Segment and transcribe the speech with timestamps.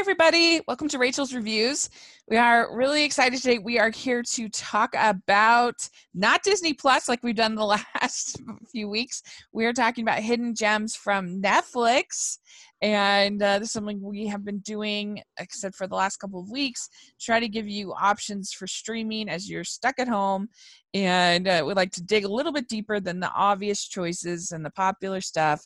[0.00, 0.62] everybody.
[0.66, 1.90] Welcome to Rachel's Reviews.
[2.26, 3.58] We are really excited today.
[3.58, 7.66] We are here to talk about not Disney Plus like we've done the
[8.00, 8.40] last
[8.72, 9.22] few weeks.
[9.52, 12.38] We are talking about hidden gems from Netflix.
[12.82, 16.50] And uh, this is something we have been doing, except for the last couple of
[16.50, 16.88] weeks,
[17.20, 20.48] try to give you options for streaming as you're stuck at home.
[20.94, 24.64] And uh, we like to dig a little bit deeper than the obvious choices and
[24.64, 25.62] the popular stuff.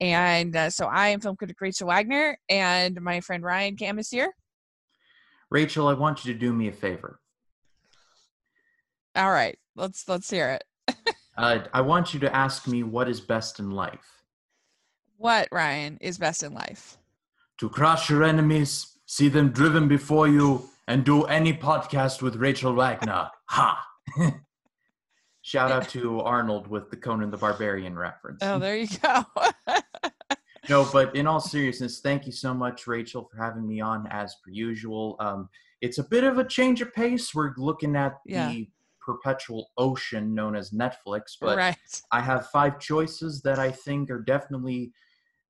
[0.00, 4.10] And uh, so I am film critic Rachel Wagner, and my friend Ryan Cam is
[4.10, 4.32] here.
[5.50, 7.20] Rachel, I want you to do me a favor.
[9.14, 10.58] All right, let's let's hear
[10.88, 10.96] it.
[11.36, 14.13] uh, I want you to ask me what is best in life.
[15.16, 16.96] What, Ryan, is best in life?
[17.58, 22.74] To crush your enemies, see them driven before you, and do any podcast with Rachel
[22.74, 23.30] Wagner.
[23.46, 23.86] Ha!
[25.42, 28.40] Shout out to Arnold with the Conan the Barbarian reference.
[28.42, 29.24] Oh, there you go.
[30.68, 34.34] no, but in all seriousness, thank you so much, Rachel, for having me on as
[34.42, 35.16] per usual.
[35.20, 35.48] Um,
[35.80, 37.34] it's a bit of a change of pace.
[37.34, 38.48] We're looking at yeah.
[38.48, 38.70] the
[39.04, 41.76] perpetual ocean known as Netflix, but right.
[42.12, 44.92] I have five choices that I think are definitely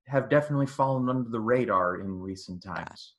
[0.07, 3.15] have definitely fallen under the radar in recent times.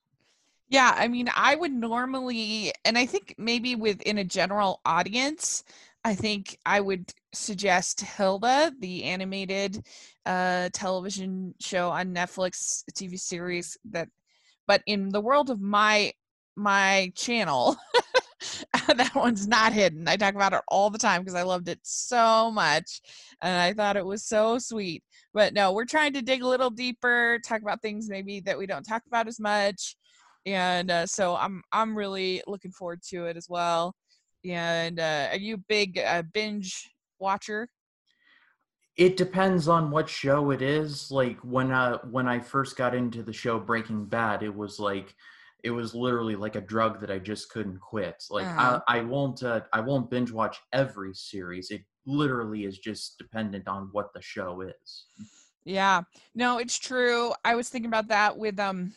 [0.70, 5.64] Yeah, I mean, I would normally, and I think maybe within a general audience,
[6.04, 9.86] I think I would suggest Hilda, the animated
[10.26, 14.10] uh, television show on Netflix TV series that
[14.68, 16.12] but in the world of my
[16.56, 17.76] my channel
[18.98, 20.08] that one's not hidden.
[20.08, 23.02] I talk about it all the time because I loved it so much
[23.42, 25.04] and I thought it was so sweet.
[25.34, 28.66] But no, we're trying to dig a little deeper, talk about things maybe that we
[28.66, 29.96] don't talk about as much.
[30.46, 33.96] And uh, so I'm I'm really looking forward to it as well.
[34.44, 37.68] And uh, are you a big uh, binge watcher?
[38.98, 41.12] It depends on what show it is.
[41.12, 45.16] Like when uh when I first got into the show Breaking Bad, it was like
[45.66, 48.24] it was literally like a drug that I just couldn't quit.
[48.30, 48.82] Like uh-huh.
[48.88, 51.72] I, I won't uh, I won't binge watch every series.
[51.72, 55.06] It literally is just dependent on what the show is.
[55.66, 56.04] Yeah.
[56.36, 57.34] No, it's true.
[57.44, 58.94] I was thinking about that with um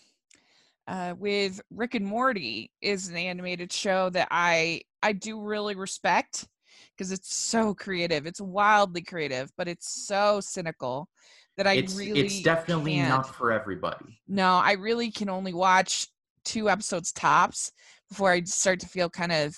[0.86, 6.46] uh with Rick and Morty is an animated show that I I do really respect
[6.94, 8.26] because it's so creative.
[8.26, 11.08] It's wildly creative, but it's so cynical
[11.56, 13.08] that I it's, really it's definitely can't.
[13.08, 14.20] not for everybody.
[14.28, 16.08] No, I really can only watch
[16.48, 17.70] two episodes tops
[18.08, 19.54] before I start to feel kind of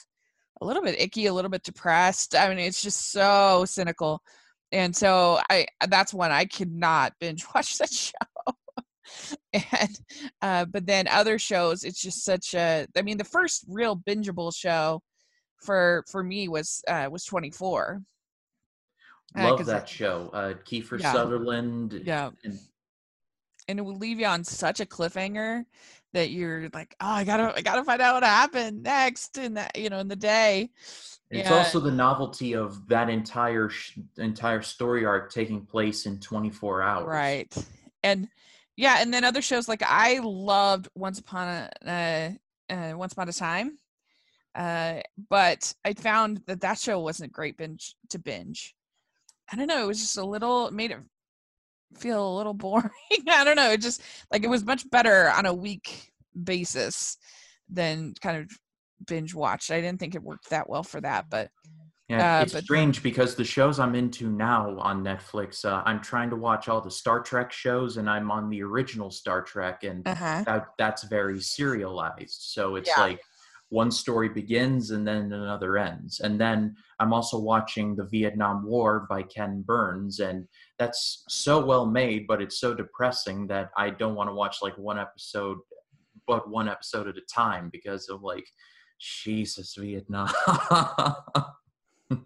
[0.60, 2.34] a little bit icky, a little bit depressed.
[2.34, 4.20] I mean, it's just so cynical.
[4.72, 8.12] And so I that's one I could not binge watch that show.
[9.52, 10.00] and
[10.40, 14.54] uh but then other shows it's just such a I mean the first real bingeable
[14.54, 15.02] show
[15.64, 18.02] for for me was uh was 24
[19.36, 21.12] uh, love uh, that show uh kiefer yeah.
[21.12, 22.60] sutherland yeah and,
[23.66, 25.64] and it will leave you on such a cliffhanger
[26.12, 29.76] that you're like oh i gotta i gotta find out what happened next in that
[29.76, 30.68] you know in the day
[31.30, 31.56] it's yeah.
[31.56, 37.06] also the novelty of that entire sh- entire story arc taking place in 24 hours
[37.06, 37.66] right
[38.02, 38.28] and
[38.76, 42.36] yeah and then other shows like i loved once upon a
[42.70, 43.76] uh, uh, once upon a time
[44.54, 48.74] uh, but I found that that show wasn't great binge to binge.
[49.52, 49.84] I don't know.
[49.84, 50.98] It was just a little made it
[51.98, 52.90] feel a little boring.
[53.28, 53.70] I don't know.
[53.70, 56.10] It just like it was much better on a week
[56.42, 57.16] basis
[57.68, 58.50] than kind of
[59.06, 59.70] binge watched.
[59.70, 61.50] I didn't think it worked that well for that, but
[62.10, 66.00] yeah, uh, it's but, strange because the shows I'm into now on Netflix, uh, I'm
[66.00, 69.84] trying to watch all the Star Trek shows, and I'm on the original Star Trek,
[69.84, 70.42] and uh-huh.
[70.44, 72.42] that, that's very serialized.
[72.42, 73.00] So it's yeah.
[73.00, 73.20] like
[73.68, 76.18] one story begins and then another ends.
[76.18, 80.48] And then I'm also watching The Vietnam War by Ken Burns, and
[80.80, 84.76] that's so well made, but it's so depressing that I don't want to watch like
[84.78, 85.58] one episode,
[86.26, 88.46] but one episode at a time because of like,
[88.98, 90.30] Jesus, Vietnam.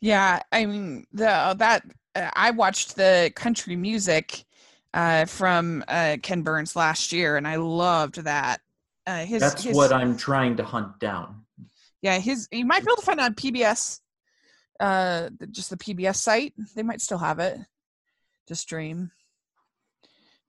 [0.00, 1.82] yeah, I mean the that
[2.14, 4.44] uh, I watched the country music
[4.94, 8.60] uh, from uh, Ken Burns last year, and I loved that.
[9.06, 11.44] Uh, his, That's his, what I'm trying to hunt down.
[12.00, 14.00] Yeah, his you might be able to find it on PBS,
[14.80, 16.54] uh, just the PBS site.
[16.74, 17.58] They might still have it
[18.46, 19.10] to stream.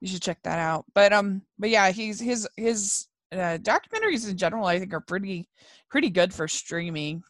[0.02, 0.86] You should check that out.
[0.94, 4.66] But um, but yeah, he's his his uh, documentaries in general.
[4.66, 5.48] I think are pretty
[5.90, 7.24] pretty good for streaming.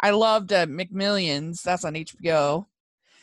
[0.00, 1.62] I loved uh, McMillions.
[1.62, 2.66] That's on HBO.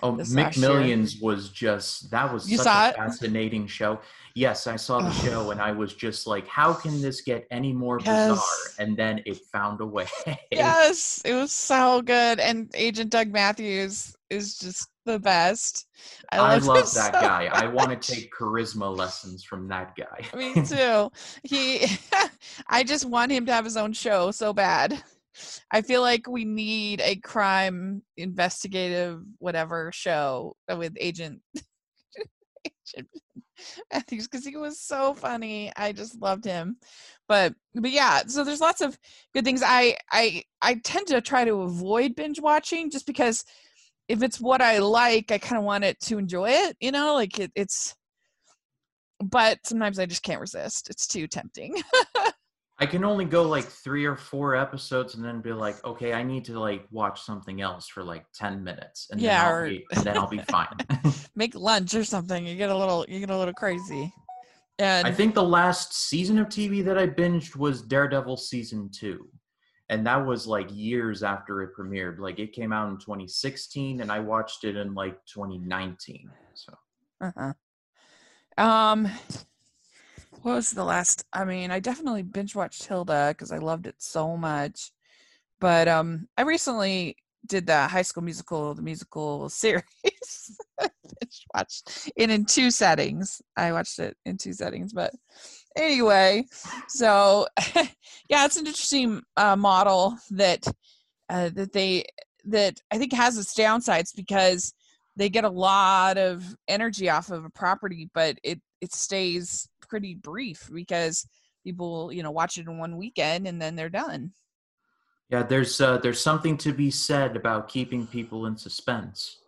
[0.01, 3.99] Oh, McMillions was just that was you such a fascinating show.
[4.35, 7.71] Yes, I saw the show and I was just like, how can this get any
[7.71, 8.31] more yes.
[8.31, 8.43] bizarre?
[8.79, 10.07] And then it found a way.
[10.51, 12.39] yes, it was so good.
[12.39, 15.87] And Agent Doug Matthews is just the best.
[16.31, 17.47] I, I love that so guy.
[17.49, 17.63] Much.
[17.63, 20.25] I want to take charisma lessons from that guy.
[20.37, 21.11] Me too.
[21.43, 21.85] He,
[22.67, 25.01] I just want him to have his own show so bad.
[25.71, 31.41] I feel like we need a crime investigative whatever show with Agent
[33.93, 35.71] Matthews because he was so funny.
[35.75, 36.77] I just loved him.
[37.27, 38.97] But but yeah, so there's lots of
[39.33, 39.63] good things.
[39.65, 43.43] I I I tend to try to avoid binge watching just because
[44.07, 47.15] if it's what I like, I kind of want it to enjoy it, you know,
[47.15, 47.95] like it, it's
[49.23, 50.89] but sometimes I just can't resist.
[50.89, 51.81] It's too tempting.
[52.77, 56.23] I can only go like three or four episodes and then be like, okay, I
[56.23, 59.69] need to like watch something else for like ten minutes, and yeah, then I'll, or...
[59.69, 60.75] be, and then I'll be fine.
[61.35, 62.45] Make lunch or something.
[62.45, 64.11] You get a little, you get a little crazy.
[64.77, 69.29] And I think the last season of TV that I binged was Daredevil season two,
[69.87, 72.19] and that was like years after it premiered.
[72.19, 76.29] Like it came out in 2016, and I watched it in like 2019.
[76.55, 76.73] So.
[77.21, 77.53] Uh huh.
[78.57, 79.09] Um
[80.45, 83.95] what was the last i mean i definitely binge watched hilda because i loved it
[83.97, 84.91] so much
[85.59, 89.83] but um i recently did the high school musical the musical series.
[90.79, 93.41] Binge watched it in two settings.
[93.55, 95.13] I watched it in two settings but
[95.75, 96.45] anyway
[96.87, 97.47] so
[98.29, 100.67] yeah it's an interesting uh, model that
[101.29, 102.05] uh, that they
[102.45, 104.73] that i think has its downsides because
[105.17, 110.13] they get a lot of energy off of a property but it it stays pretty
[110.13, 111.27] brief because
[111.63, 114.31] people you know watch it in one weekend and then they're done.
[115.29, 119.39] Yeah there's uh, there's something to be said about keeping people in suspense.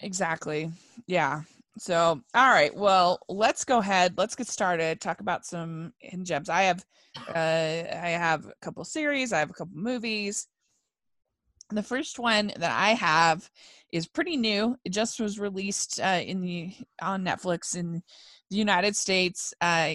[0.00, 0.70] Exactly.
[1.06, 1.42] Yeah.
[1.78, 2.74] So all right.
[2.74, 4.14] Well let's go ahead.
[4.16, 5.00] Let's get started.
[5.00, 6.48] Talk about some hidden gems.
[6.48, 6.84] I have
[7.28, 9.32] uh i have a couple series.
[9.32, 10.48] I have a couple movies.
[11.70, 13.50] The first one that i have
[13.92, 14.76] is pretty new.
[14.84, 18.02] It just was released uh, in the on Netflix in
[18.50, 19.92] the United States uh,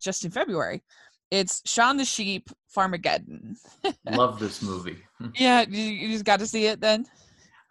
[0.00, 0.82] just in February.
[1.30, 3.56] It's Shaun the Sheep Farmageddon.
[4.12, 4.98] Love this movie.
[5.34, 7.04] yeah, you, you, just got to see it then.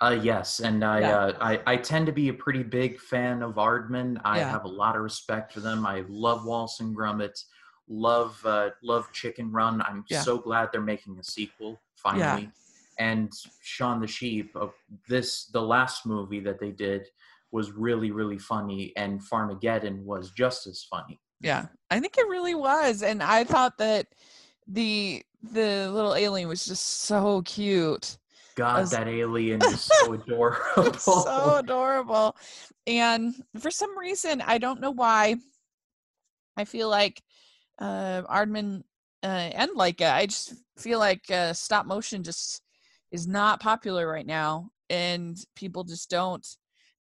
[0.02, 1.18] Uh, yes, and I, yeah.
[1.18, 4.20] uh, I I tend to be a pretty big fan of Aardman.
[4.26, 4.50] I yeah.
[4.50, 5.86] have a lot of respect for them.
[5.86, 7.40] I love Wallace and Gromit.
[7.88, 9.82] Love uh, love Chicken Run.
[9.82, 10.22] I'm yeah.
[10.22, 12.52] so glad they're making a sequel finally
[13.00, 13.32] and
[13.62, 14.56] Shaun the Sheep.
[14.56, 14.68] Uh,
[15.08, 17.08] this the last movie that they did
[17.52, 21.20] was really really funny, and Farmageddon was just as funny.
[21.42, 24.08] Yeah, I think it really was, and I thought that
[24.68, 28.18] the the little alien was just so cute.
[28.56, 30.94] God, was, that alien is so adorable.
[30.94, 32.36] so adorable.
[32.88, 35.36] And for some reason, I don't know why,
[36.56, 37.22] I feel like
[37.80, 38.84] uh Aardman
[39.26, 42.62] uh, and Laika, I just feel like uh, stop motion just
[43.16, 46.46] is not popular right now and people just don't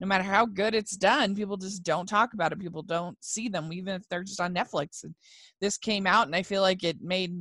[0.00, 3.48] no matter how good it's done people just don't talk about it people don't see
[3.48, 5.12] them even if they're just on netflix and
[5.60, 7.34] this came out and i feel like it made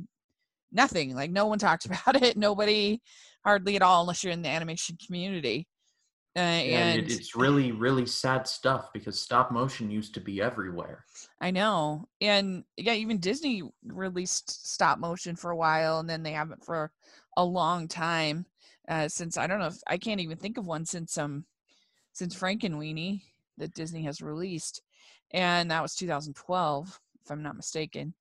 [0.72, 3.00] nothing like no one talked about it nobody
[3.44, 5.66] hardly at all unless you're in the animation community
[6.36, 11.04] uh, and, and it's really really sad stuff because stop motion used to be everywhere.
[11.40, 16.32] I know and yeah even disney released stop motion for a while and then they
[16.32, 16.90] haven't for
[17.36, 18.46] a long time
[18.88, 21.44] uh, since I don't know if I can't even think of one since um
[22.12, 23.22] since Frankenweenie
[23.58, 24.82] that Disney has released,
[25.32, 28.14] and that was 2012 if I'm not mistaken.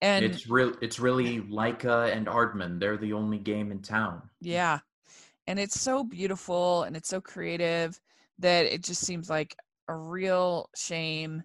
[0.00, 0.74] And it's real.
[0.82, 2.78] It's really Laika and Aardman.
[2.78, 4.22] They're the only game in town.
[4.40, 4.80] Yeah,
[5.46, 8.00] and it's so beautiful and it's so creative
[8.38, 9.56] that it just seems like
[9.88, 11.42] a real shame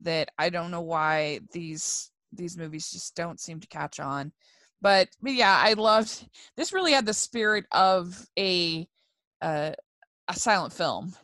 [0.00, 4.32] that I don't know why these these movies just don't seem to catch on
[4.80, 6.72] but, but yeah, I loved this.
[6.72, 8.86] Really had the spirit of a
[9.42, 9.72] uh,
[10.28, 11.14] a silent film,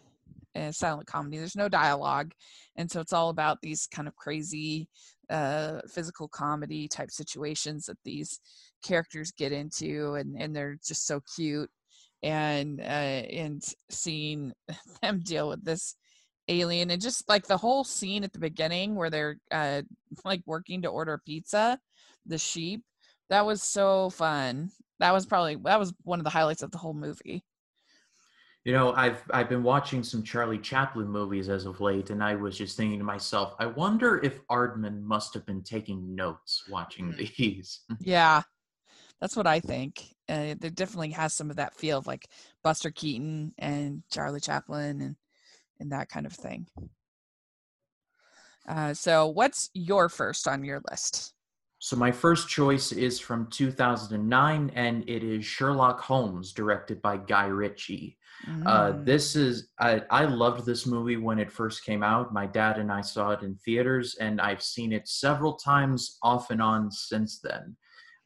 [0.54, 1.38] a silent comedy.
[1.38, 2.32] There's no dialogue,
[2.76, 4.88] and so it's all about these kind of crazy
[5.30, 8.40] uh, physical comedy type situations that these
[8.82, 11.70] characters get into, and and they're just so cute,
[12.22, 14.52] and uh, and seeing
[15.02, 15.96] them deal with this
[16.48, 19.82] alien and just like the whole scene at the beginning where they're uh
[20.24, 21.76] like working to order pizza
[22.24, 22.82] the sheep
[23.30, 24.70] that was so fun.
[24.98, 27.44] That was probably that was one of the highlights of the whole movie.
[28.64, 32.34] You know, I've I've been watching some Charlie Chaplin movies as of late, and I
[32.34, 37.12] was just thinking to myself, I wonder if Aardman must have been taking notes watching
[37.12, 37.36] mm.
[37.36, 37.80] these.
[38.00, 38.42] yeah,
[39.20, 40.02] that's what I think.
[40.28, 42.28] Uh, there definitely has some of that feel of like
[42.64, 45.16] Buster Keaton and Charlie Chaplin and
[45.78, 46.66] and that kind of thing.
[48.68, 51.34] Uh, so, what's your first on your list?
[51.86, 57.46] So my first choice is from 2009, and it is Sherlock Holmes, directed by Guy
[57.46, 58.18] Ritchie.
[58.44, 58.62] Mm.
[58.66, 62.32] Uh, this is I, I loved this movie when it first came out.
[62.32, 66.50] My dad and I saw it in theaters, and I've seen it several times off
[66.50, 67.76] and on since then.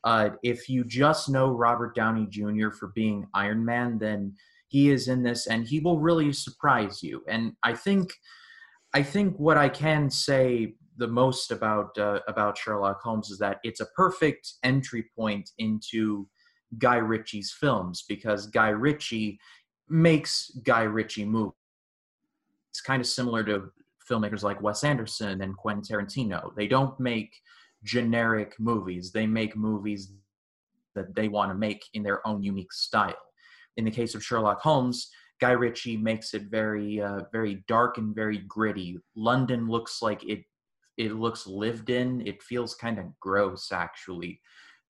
[0.05, 2.71] Uh, if you just know Robert Downey Jr.
[2.71, 4.37] for being Iron Man, then
[4.69, 7.23] he is in this, and he will really surprise you.
[7.29, 8.15] And I think,
[8.95, 13.59] I think what I can say the most about uh, about Sherlock Holmes is that
[13.65, 16.29] it's a perfect entry point into
[16.79, 19.41] Guy Ritchie's films because Guy Ritchie
[19.89, 21.55] makes Guy Ritchie movies.
[22.69, 23.73] It's kind of similar to
[24.09, 26.55] filmmakers like Wes Anderson and Quentin Tarantino.
[26.55, 27.35] They don't make
[27.83, 29.11] generic movies.
[29.11, 30.13] They make movies
[30.95, 33.15] that they want to make in their own unique style.
[33.79, 38.15] In the case of Sherlock Holmes, Guy Ritchie makes it very, uh, very dark and
[38.15, 38.99] very gritty.
[39.17, 40.45] London looks like it
[41.01, 42.27] it looks lived in.
[42.27, 44.39] It feels kind of gross, actually.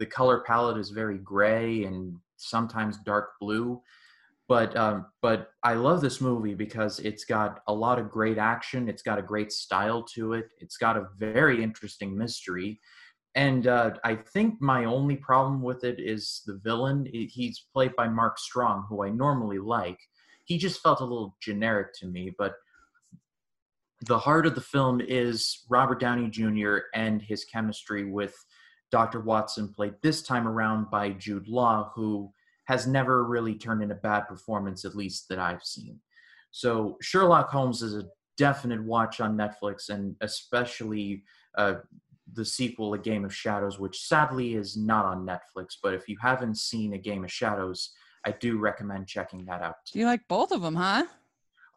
[0.00, 3.80] The color palette is very gray and sometimes dark blue.
[4.48, 8.88] But um, but I love this movie because it's got a lot of great action.
[8.88, 10.46] It's got a great style to it.
[10.58, 12.80] It's got a very interesting mystery.
[13.36, 17.06] And uh, I think my only problem with it is the villain.
[17.12, 20.00] He's played by Mark Strong, who I normally like.
[20.46, 22.54] He just felt a little generic to me, but
[24.06, 26.78] the heart of the film is Robert Downey Jr.
[26.94, 28.34] and his chemistry with
[28.90, 29.20] Dr.
[29.20, 32.32] Watson, played this time around by Jude Law, who
[32.64, 36.00] has never really turned in a bad performance, at least that I've seen.
[36.50, 41.22] So Sherlock Holmes is a definite watch on Netflix, and especially
[41.56, 41.74] uh,
[42.32, 45.76] the sequel, A Game of Shadows, which sadly is not on Netflix.
[45.82, 47.90] But if you haven't seen A Game of Shadows,
[48.24, 49.76] I do recommend checking that out.
[49.92, 51.04] You like both of them, huh?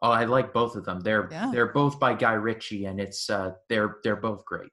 [0.02, 1.00] Oh, I like both of them.
[1.00, 1.50] They're yeah.
[1.52, 4.72] they're both by Guy Ritchie, and it's uh, they're they're both great.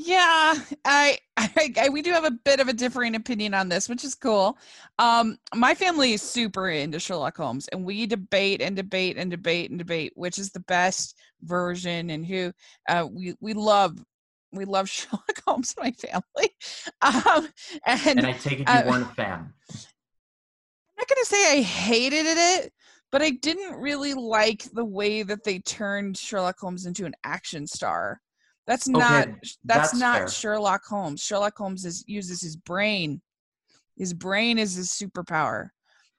[0.00, 0.54] Yeah,
[0.84, 4.04] I, I, I, we do have a bit of a differing opinion on this, which
[4.04, 4.56] is cool.
[5.00, 9.70] Um, my family is super into Sherlock Holmes, and we debate and debate and debate
[9.70, 12.52] and debate which is the best version and who.
[12.88, 13.98] Uh, we we love
[14.52, 16.22] we love Sherlock Holmes, my family.
[17.00, 17.48] Um,
[17.86, 19.52] and, and I take it you uh, weren't a fan.
[19.70, 22.72] I'm not gonna say I hated it,
[23.10, 27.66] but I didn't really like the way that they turned Sherlock Holmes into an action
[27.66, 28.20] star.
[28.66, 30.28] That's not that's, that's, not fair.
[30.28, 31.22] Sherlock Holmes.
[31.22, 33.22] Sherlock Holmes is, uses his brain.
[33.96, 35.70] His brain is his superpower,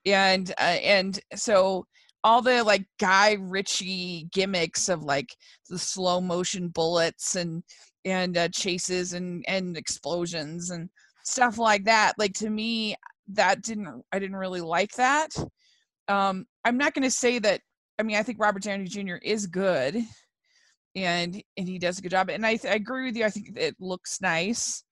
[0.06, 1.86] and uh, and so
[2.24, 5.30] all the like Guy Ritchie gimmicks of like
[5.70, 7.64] the slow motion bullets and
[8.04, 10.90] and uh, chases and and explosions and
[11.24, 12.14] stuff like that.
[12.18, 12.96] Like to me,
[13.30, 15.30] that didn't I didn't really like that.
[16.10, 17.62] Um, I'm not going to say that.
[17.98, 19.16] I mean, I think Robert Downey Jr.
[19.22, 19.96] is good,
[20.96, 22.30] and and he does a good job.
[22.30, 23.26] And I, I agree with you.
[23.26, 24.84] I think it looks nice,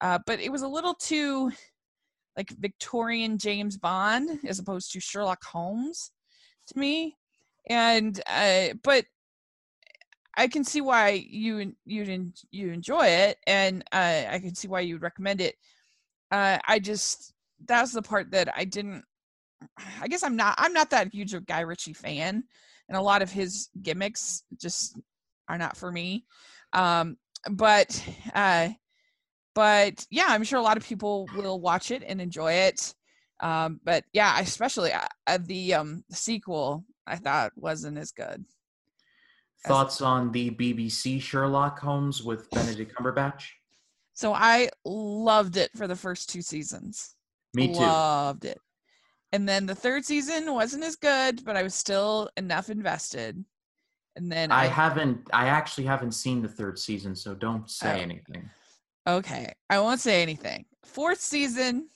[0.00, 1.52] uh, but it was a little too
[2.36, 6.10] like Victorian James Bond as opposed to Sherlock Holmes
[6.68, 7.16] to me.
[7.68, 9.04] And uh, but
[10.36, 14.80] I can see why you you you enjoy it, and uh, I can see why
[14.80, 15.56] you would recommend it.
[16.30, 17.34] Uh, I just
[17.66, 19.04] that's the part that I didn't
[20.00, 22.44] I guess I'm not I'm not that huge of Guy Ritchie fan,
[22.88, 24.98] and a lot of his gimmicks just
[25.48, 26.24] are not for me.
[26.72, 27.16] Um,
[27.50, 28.04] but
[28.34, 28.70] uh,
[29.54, 32.94] but yeah, I'm sure a lot of people will watch it and enjoy it.
[33.40, 38.44] Um, but yeah, especially uh, uh the um sequel I thought wasn't as good.
[39.66, 43.44] Thoughts as- on the BBC Sherlock Holmes with Benedict Cumberbatch?
[44.14, 47.14] So I loved it for the first two seasons.
[47.54, 47.80] Me too.
[47.80, 48.58] Loved it.
[49.32, 53.42] And then the third season wasn't as good, but I was still enough invested.
[54.14, 57.98] And then I, I haven't I actually haven't seen the third season, so don't say
[57.98, 58.02] oh.
[58.02, 58.50] anything.
[59.06, 59.52] Okay.
[59.70, 60.66] I won't say anything.
[60.84, 61.88] Fourth season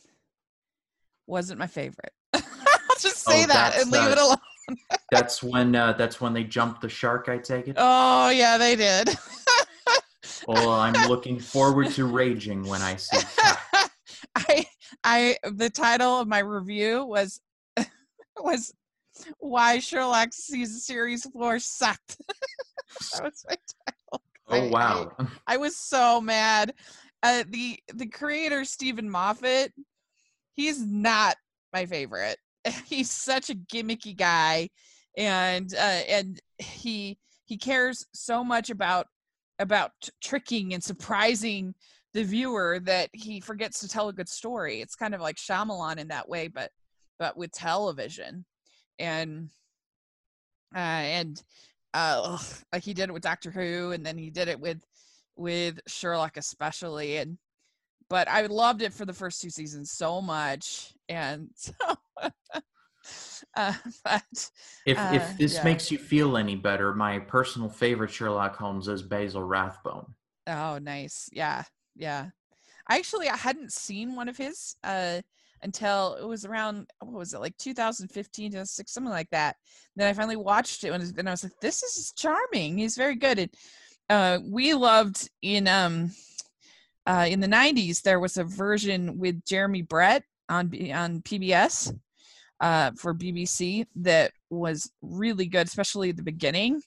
[1.26, 2.12] wasn't my favorite.
[2.35, 2.43] I'll
[2.99, 4.38] just say oh, that and leave it alone.
[5.11, 7.76] that's when uh, that's when they jumped the shark, I take it.
[7.78, 9.11] Oh yeah, they did.
[10.49, 13.19] well, I'm looking forward to raging when I see
[14.35, 14.66] I
[15.05, 17.40] I the title of my review was
[18.38, 18.73] was
[19.38, 22.19] why Sherlock series four sucked.
[23.12, 24.23] that was my title.
[24.49, 25.12] Oh wow!
[25.19, 26.75] I, I, was so mad.
[27.23, 29.73] Uh, the the creator Steven Moffat,
[30.52, 31.37] he's not
[31.73, 32.38] my favorite.
[32.85, 34.71] He's such a gimmicky guy,
[35.16, 39.07] and uh, and he he cares so much about
[39.59, 41.75] about tricking and surprising
[42.16, 44.80] the viewer that he forgets to tell a good story.
[44.80, 46.70] It's kind of like Shyamalan in that way, but
[47.18, 48.46] but with television,
[48.99, 49.50] and
[50.75, 51.42] uh, and
[51.92, 52.38] uh,
[52.73, 54.82] like he did it with Doctor Who, and then he did it with
[55.37, 57.37] with Sherlock especially and
[58.08, 61.75] but I loved it for the first two seasons so much and so
[63.54, 64.50] uh, but,
[64.87, 65.64] if uh, if this yeah.
[65.64, 70.14] makes you feel any better, my personal favorite Sherlock Holmes is Basil Rathbone.
[70.46, 71.28] Oh, nice.
[71.32, 71.64] Yeah,
[71.96, 72.26] yeah.
[72.88, 75.20] I actually I hadn't seen one of his uh,
[75.62, 79.56] until it was around what was it like 2015 to something like that.
[79.96, 82.78] Then I finally watched it and I was like, this is charming.
[82.78, 83.38] He's very good.
[83.38, 83.50] And
[84.08, 86.12] uh, we loved in um
[87.06, 91.96] uh, in the 90s there was a version with Jeremy Brett on on PBS
[92.60, 96.80] uh, for BBC that was really good, especially the beginning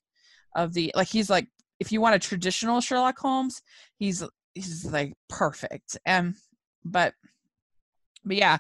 [0.56, 1.48] of the like he's like
[1.80, 3.62] if you want a traditional Sherlock Holmes,
[3.98, 4.24] he's
[4.64, 5.98] he's like perfect.
[6.06, 6.36] And
[6.84, 7.14] but
[8.24, 8.58] but yeah,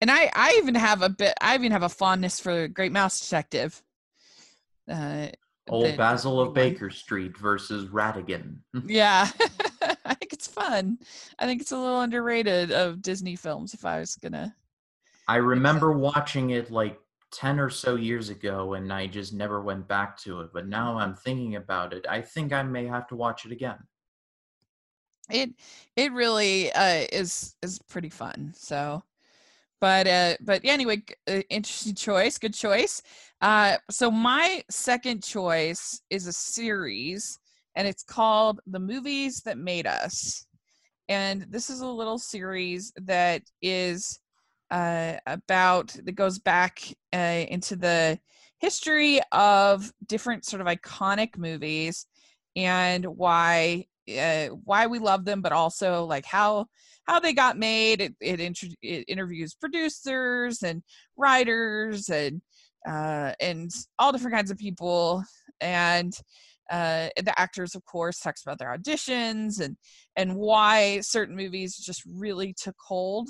[0.00, 3.20] and I I even have a bit I even have a fondness for Great Mouse
[3.20, 3.82] Detective.
[4.90, 5.28] Uh,
[5.68, 8.56] Old Basil of Baker Street versus Ratigan.
[8.86, 9.28] yeah,
[10.04, 10.98] I think it's fun.
[11.38, 13.72] I think it's a little underrated of Disney films.
[13.74, 14.54] If I was gonna
[15.28, 16.98] I remember watching it like
[17.32, 20.50] 10 or so years ago and I just never went back to it.
[20.52, 22.04] But now I'm thinking about it.
[22.08, 23.78] I think I may have to watch it again.
[25.30, 25.50] It
[25.96, 28.52] it really uh, is is pretty fun.
[28.56, 29.02] So
[29.80, 33.02] but uh but anyway, uh, interesting choice, good choice.
[33.40, 37.38] Uh so my second choice is a series
[37.74, 40.46] and it's called The Movies That Made Us.
[41.08, 44.20] And this is a little series that is
[44.70, 46.82] uh, about that goes back
[47.14, 48.18] uh, into the
[48.58, 52.06] history of different sort of iconic movies
[52.56, 53.86] and why
[54.18, 56.66] uh, why we love them, but also like how
[57.04, 58.00] how they got made.
[58.00, 60.82] It it, inter- it interviews producers and
[61.16, 62.42] writers and
[62.88, 65.24] uh, and all different kinds of people.
[65.60, 66.12] And
[66.70, 69.76] uh, the actors, of course, talks about their auditions and
[70.16, 73.28] and why certain movies just really took hold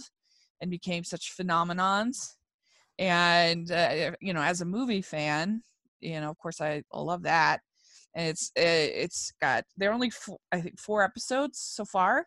[0.60, 2.34] and became such phenomenons.
[2.98, 5.62] And uh, you know as a movie fan
[6.02, 7.60] you know of course i love that
[8.14, 12.26] it's it's got they're only four, i think four episodes so far.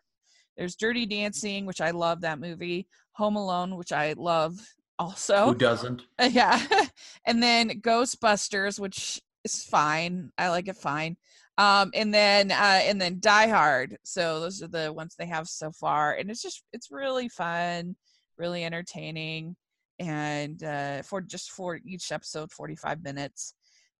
[0.56, 4.58] There's dirty dancing which i love that movie home alone which i love
[4.98, 5.46] also.
[5.46, 6.02] who doesn't?
[6.30, 6.60] Yeah
[7.26, 11.16] and then ghostbusters which is fine i like it fine.
[11.58, 15.48] Um and then uh and then die hard so those are the ones they have
[15.48, 17.96] so far and it's just it's really fun
[18.38, 19.56] really entertaining
[19.98, 23.54] and uh, for just for each episode 45 minutes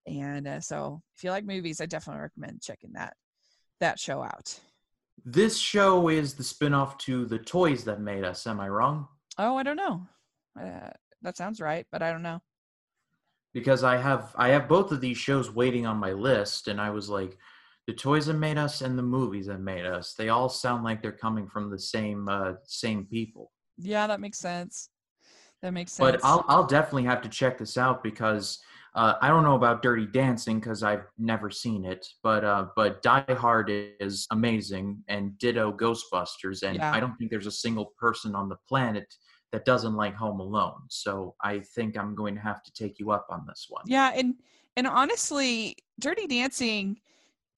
[0.07, 3.14] and uh, so if you like movies i definitely recommend checking that
[3.81, 4.59] that show out.
[5.25, 9.09] This show is the spin-off to the toys that made us am i wrong?
[9.38, 10.07] Oh i don't know.
[10.59, 10.90] Uh,
[11.23, 12.40] that sounds right but i don't know.
[13.53, 16.90] Because i have i have both of these shows waiting on my list and i
[16.90, 17.37] was like
[17.87, 21.01] the toys that made us and the movies that made us they all sound like
[21.01, 23.53] they're coming from the same uh, same people.
[23.79, 24.88] Yeah, that makes sense.
[25.62, 26.12] That makes sense.
[26.12, 28.59] But I'll I'll definitely have to check this out because
[28.96, 33.02] uh, I don't know about Dirty Dancing because I've never seen it, but uh, but
[33.02, 36.92] Die Hard is amazing, and ditto Ghostbusters, and yeah.
[36.92, 39.14] I don't think there's a single person on the planet
[39.52, 40.80] that doesn't like Home Alone.
[40.88, 43.85] So I think I'm going to have to take you up on this one.
[43.87, 44.35] Yeah, and
[44.76, 46.98] and honestly, Dirty Dancing,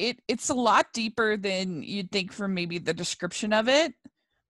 [0.01, 3.95] it it's a lot deeper than you'd think from maybe the description of it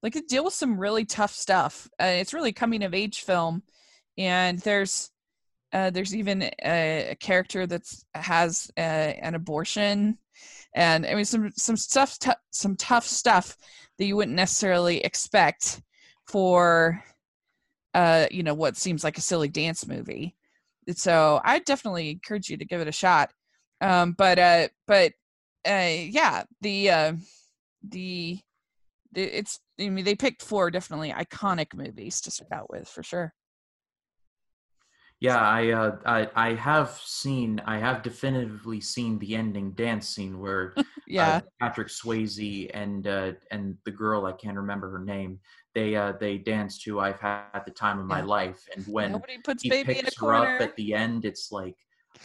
[0.02, 1.88] like it deals with some really tough stuff.
[2.00, 3.62] Uh, it's really coming of age film,
[4.16, 5.10] and there's
[5.72, 7.82] uh, there's even a, a character that
[8.14, 10.18] has a, an abortion,
[10.74, 13.56] and I mean some some stuff t- some tough stuff
[13.98, 15.82] that you wouldn't necessarily expect
[16.26, 17.02] for
[17.94, 20.36] uh, you know what seems like a silly dance movie.
[20.94, 23.30] So I definitely encourage you to give it a shot.
[23.80, 25.12] Um, but uh, but
[25.68, 27.12] uh, yeah, the uh,
[27.82, 28.40] the
[29.14, 33.34] it's I mean they picked four definitely iconic movies to start out with for sure.
[35.20, 40.38] Yeah, I, uh, I I have seen I have definitively seen the ending dance scene
[40.38, 40.74] where
[41.08, 41.28] yeah.
[41.28, 45.40] Uh, Patrick Swayze and uh, and the girl I can't remember her name
[45.74, 49.38] they uh, they dance to I've had the time of my life and when Nobody
[49.38, 50.38] puts he baby picks in a corner.
[50.38, 51.74] her up at the end it's like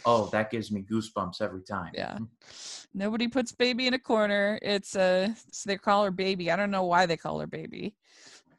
[0.06, 1.92] oh that gives me goosebumps every time.
[1.94, 2.18] Yeah.
[2.94, 4.58] Nobody puts baby in a corner.
[4.62, 6.50] It's uh so they call her baby.
[6.52, 7.96] I don't know why they call her baby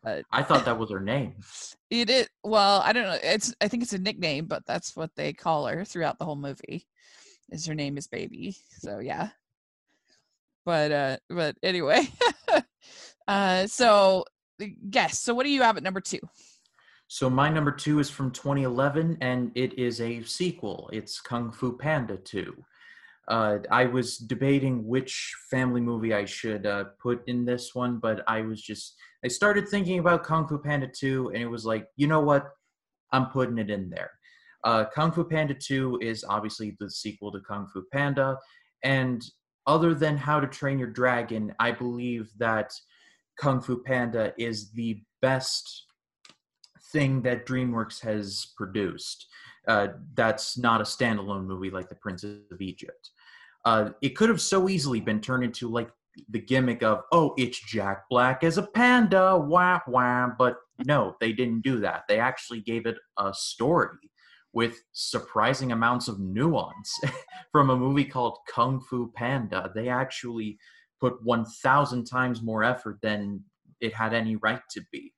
[0.06, 1.34] but i thought that was her name
[1.90, 5.10] it is well i don't know it's i think it's a nickname but that's what
[5.16, 6.88] they call her throughout the whole movie
[7.52, 9.30] is her name is baby so yeah
[10.66, 12.08] but uh but anyway
[13.28, 14.24] uh so
[14.90, 16.20] guess so what do you have at number two
[17.08, 20.90] so my number two is from 2011, and it is a sequel.
[20.92, 22.66] It's Kung Fu Panda 2.
[23.28, 28.24] Uh, I was debating which family movie I should uh, put in this one, but
[28.28, 31.88] I was just I started thinking about Kung Fu Panda 2, and it was like,
[31.96, 32.48] you know what?
[33.12, 34.12] I'm putting it in there.
[34.64, 38.38] Uh, Kung Fu Panda 2 is obviously the sequel to Kung Fu Panda,
[38.84, 39.26] and
[39.66, 42.72] other than How to Train Your Dragon, I believe that
[43.40, 45.88] Kung Fu Panda is the best
[46.94, 49.26] thing that DreamWorks has produced.
[49.68, 53.10] Uh, that's not a standalone movie like The Prince of Egypt.
[53.66, 55.90] Uh, it could have so easily been turned into like
[56.30, 61.32] the gimmick of oh it's jack black as a panda wah wah but no they
[61.32, 62.04] didn't do that.
[62.08, 63.98] They actually gave it a story
[64.54, 67.00] with surprising amounts of nuance
[67.52, 69.72] from a movie called kung fu panda.
[69.76, 70.58] They actually
[71.00, 73.44] put 1000 times more effort than
[73.82, 75.14] it had any right to be.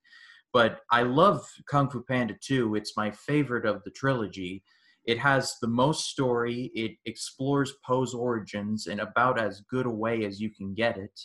[0.54, 4.64] But i love kung fu panda 2 it's my favorite of the trilogy
[5.08, 6.70] it has the most story.
[6.76, 11.17] It explores Po's origins in about as good a way as you can get it.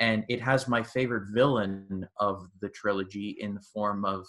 [0.00, 4.26] And it has my favorite villain of the trilogy in the form of,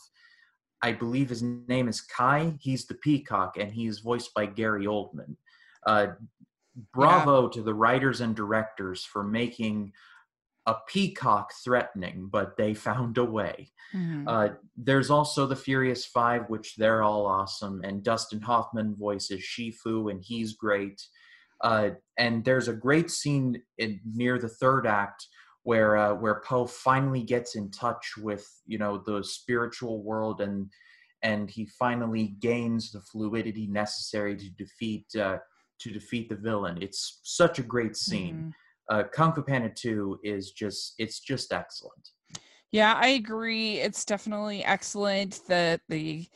[0.82, 2.54] I believe his name is Kai.
[2.60, 5.36] He's the peacock, and he's voiced by Gary Oldman.
[5.86, 6.08] Uh,
[6.94, 7.50] bravo yeah.
[7.52, 9.92] to the writers and directors for making
[10.70, 13.72] a peacock threatening, but they found a way.
[13.96, 14.28] Mm-hmm.
[14.28, 20.12] Uh, there's also the Furious Five, which they're all awesome, and Dustin Hoffman voices Shifu,
[20.12, 21.02] and he's great.
[21.62, 25.26] Uh, and there's a great scene in, near the third act
[25.64, 30.70] where uh, where Po finally gets in touch with you know the spiritual world and
[31.24, 35.38] and he finally gains the fluidity necessary to defeat uh,
[35.80, 36.78] to defeat the villain.
[36.80, 38.36] It's such a great scene.
[38.36, 38.50] Mm-hmm
[38.90, 42.10] uh, Kung Fu Panda 2 is just it's just excellent.
[42.72, 43.80] Yeah, I agree.
[43.80, 45.42] It's definitely excellent.
[45.48, 46.28] The the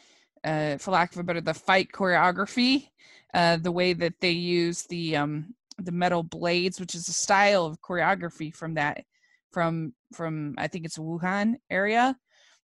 [0.44, 2.90] uh, for lack of a better, the fight choreography,
[3.34, 7.66] uh, the way that they use the um the metal blades, which is a style
[7.66, 9.04] of choreography from that
[9.52, 12.16] from from I think it's Wuhan area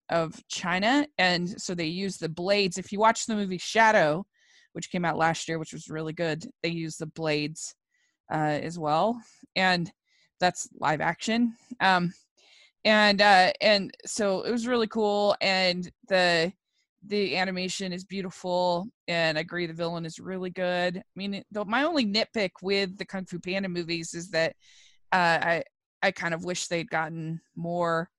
[0.10, 2.78] of China, and so they use the blades.
[2.78, 4.25] If you watch the movie Shadow,
[4.73, 7.75] which came out last year, which was really good, they use the blades
[8.32, 9.21] uh, as well,
[9.55, 9.91] and
[10.39, 11.55] that's live action.
[11.79, 12.13] Um,
[12.85, 16.53] and uh, and so it was really cool, and the
[17.05, 20.97] the animation is beautiful, and I agree the villain is really good.
[20.97, 24.55] I mean, the, my only nitpick with the Kung Fu Panda movies is that
[25.12, 25.63] uh, I
[26.01, 28.09] I kind of wish they'd gotten more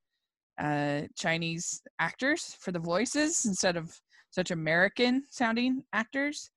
[0.59, 3.99] uh, Chinese actors for the voices instead of
[4.31, 6.51] such American sounding actors.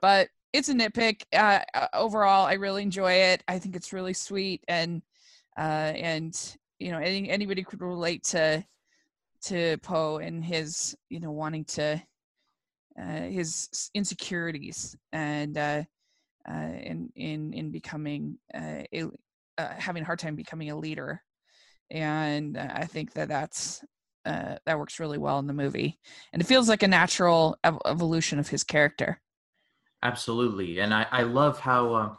[0.00, 1.24] But it's a nitpick.
[1.32, 3.42] Uh, uh, overall, I really enjoy it.
[3.48, 5.02] I think it's really sweet, and
[5.58, 8.64] uh, and you know, any, anybody could relate to
[9.42, 12.00] to Po and his you know wanting to
[12.98, 15.82] uh, his insecurities and uh,
[16.48, 19.04] uh, in in in becoming uh, a
[19.58, 21.20] uh, having a hard time becoming a leader,
[21.90, 23.82] and I think that that's
[24.24, 25.98] that works really well in the movie,
[26.32, 29.20] and it feels like a natural ev- evolution of his character.
[30.04, 32.14] Absolutely, and I, I love how uh,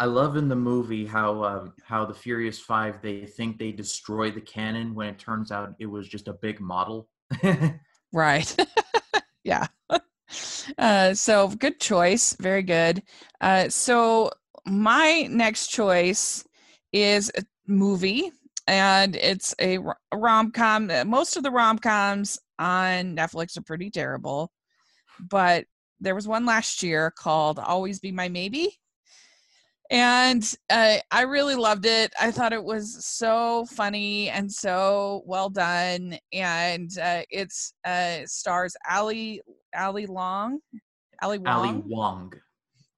[0.00, 4.30] I love in the movie how uh, how the Furious Five they think they destroy
[4.30, 7.08] the cannon when it turns out it was just a big model.
[8.12, 8.56] right.
[9.44, 9.66] yeah.
[10.76, 13.02] Uh, so good choice, very good.
[13.40, 14.30] Uh, so
[14.66, 16.44] my next choice
[16.92, 18.30] is a movie,
[18.66, 19.78] and it's a
[20.14, 20.92] rom com.
[21.06, 24.52] Most of the rom coms on Netflix are pretty terrible,
[25.18, 25.64] but
[26.00, 28.78] there was one last year called Always Be My Maybe.
[29.90, 32.12] And uh, I really loved it.
[32.20, 36.18] I thought it was so funny and so well done.
[36.32, 39.40] And uh, it's uh, stars Ali
[39.76, 40.58] Ali Long,
[41.22, 42.32] Ali Wong, Ali Wong,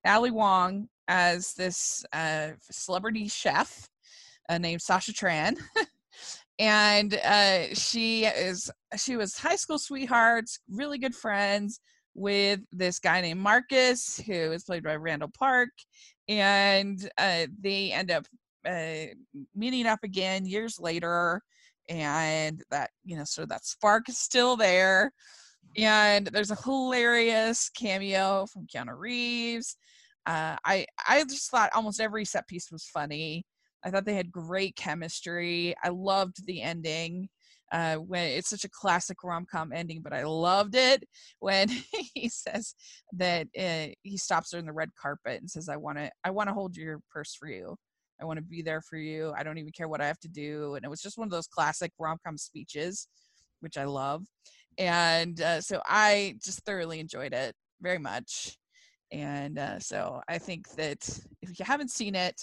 [0.05, 3.89] Ali Wong as this uh, celebrity chef
[4.49, 5.57] uh, named Sasha Tran.
[6.59, 11.79] and uh, she is she was high school sweethearts, really good friends
[12.15, 15.71] with this guy named Marcus, who is played by Randall Park,
[16.29, 18.27] and uh, they end up
[18.67, 19.07] uh,
[19.55, 21.43] meeting up again years later,
[21.89, 25.13] and that you know, so that spark is still there.
[25.77, 29.77] And there's a hilarious cameo from Keanu Reeves.
[30.27, 33.45] Uh, I I just thought almost every set piece was funny.
[33.85, 35.75] I thought they had great chemistry.
[35.83, 37.29] I loved the ending
[37.73, 41.05] uh, when it's such a classic rom-com ending but i loved it
[41.39, 41.69] when
[42.15, 42.75] he says
[43.13, 46.31] that uh, he stops her in the red carpet and says i want to i
[46.31, 47.77] want to hold your purse for you.
[48.21, 49.33] I want to be there for you.
[49.35, 50.75] I don't even care what i have to do.
[50.75, 53.09] And it was just one of those classic rom-com speeches
[53.61, 54.25] which i love.
[54.79, 58.57] And uh, so i just thoroughly enjoyed it very much.
[59.13, 61.09] And uh, so I think that
[61.43, 62.41] if you haven't seen it,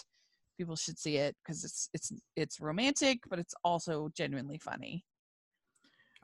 [0.57, 5.03] people should see it because it's it's it's romantic, but it's also genuinely funny.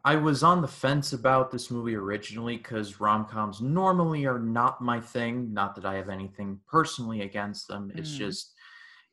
[0.06, 4.82] I was on the fence about this movie originally because rom coms normally are not
[4.82, 5.54] my thing.
[5.54, 7.92] Not that I have anything personally against them.
[7.96, 8.18] It's mm.
[8.18, 8.54] just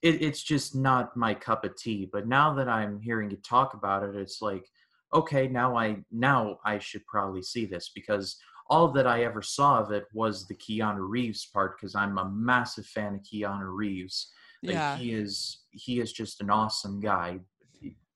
[0.03, 2.09] it, it's just not my cup of tea.
[2.11, 4.67] But now that I'm hearing you talk about it, it's like,
[5.15, 8.37] okay, now I now I should probably see this because
[8.69, 12.31] all that I ever saw of it was the Keanu Reeves part because I'm a
[12.31, 14.33] massive fan of Keanu Reeves.
[14.63, 14.97] Like yeah.
[14.97, 17.39] he is he is just an awesome guy.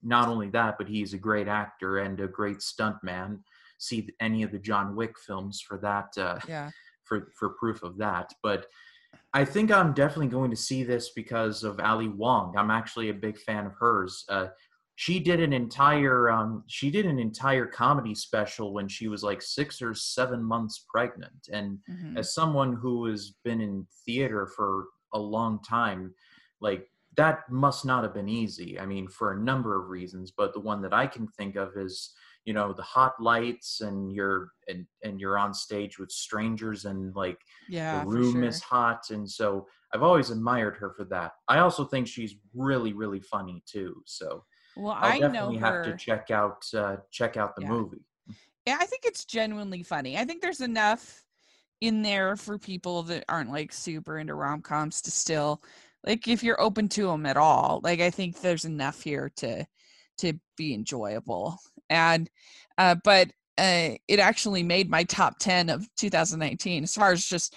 [0.05, 3.39] Not only that, but he's a great actor and a great stuntman.
[3.79, 6.69] See any of the John Wick films for that uh, yeah.
[7.03, 8.31] for for proof of that.
[8.41, 8.67] But
[9.33, 12.55] I think I'm definitely going to see this because of Ali Wong.
[12.57, 14.23] I'm actually a big fan of hers.
[14.29, 14.47] Uh,
[14.95, 19.41] she did an entire um, she did an entire comedy special when she was like
[19.41, 21.49] six or seven months pregnant.
[21.51, 22.17] And mm-hmm.
[22.17, 26.13] as someone who has been in theater for a long time,
[26.61, 28.79] like that must not have been easy.
[28.79, 31.77] I mean, for a number of reasons, but the one that I can think of
[31.77, 32.13] is
[32.45, 37.13] you know the hot lights and you're and and you're on stage with strangers and
[37.15, 38.43] like yeah, the room sure.
[38.43, 42.93] is hot and so i've always admired her for that i also think she's really
[42.93, 44.43] really funny too so
[44.77, 47.69] well I'll i definitely know have to check out uh check out the yeah.
[47.69, 48.05] movie
[48.65, 51.23] yeah i think it's genuinely funny i think there's enough
[51.81, 55.61] in there for people that aren't like super into rom-coms to still
[56.05, 59.65] like if you're open to them at all like i think there's enough here to
[60.17, 61.57] to be enjoyable
[61.89, 62.29] and
[62.77, 67.55] uh, but uh, it actually made my top 10 of 2019 as far as just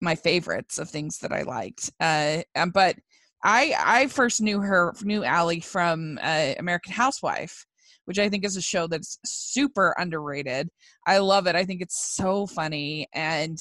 [0.00, 1.90] my favorites of things that I liked.
[2.00, 2.96] Uh, but
[3.44, 7.64] I I first knew her knew Ali from uh, American Housewife,
[8.06, 10.68] which I think is a show that's super underrated.
[11.06, 11.54] I love it.
[11.54, 13.58] I think it's so funny and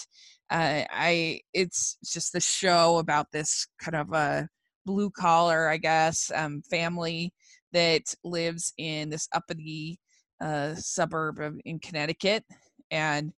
[0.50, 4.48] uh, I it's just the show about this kind of a
[4.86, 7.34] blue collar, I guess, um, family
[7.74, 10.00] that lives in this uppity
[10.42, 12.44] uh, suburb of, in Connecticut,
[12.92, 13.34] and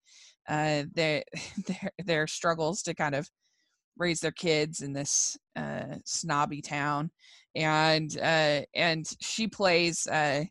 [0.48, 1.22] uh, their,
[2.04, 3.28] their struggles to kind of
[3.96, 7.10] raise their kids in this uh, snobby town,
[7.54, 10.06] and uh, and she plays.
[10.06, 10.44] Uh,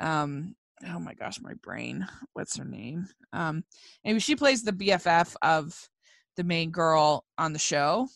[0.00, 0.54] um,
[0.88, 2.06] oh my gosh, my brain.
[2.32, 3.06] What's her name?
[3.32, 3.64] Um,
[4.04, 5.89] anyway, she plays the BFF of
[6.40, 8.08] the main girl on the show,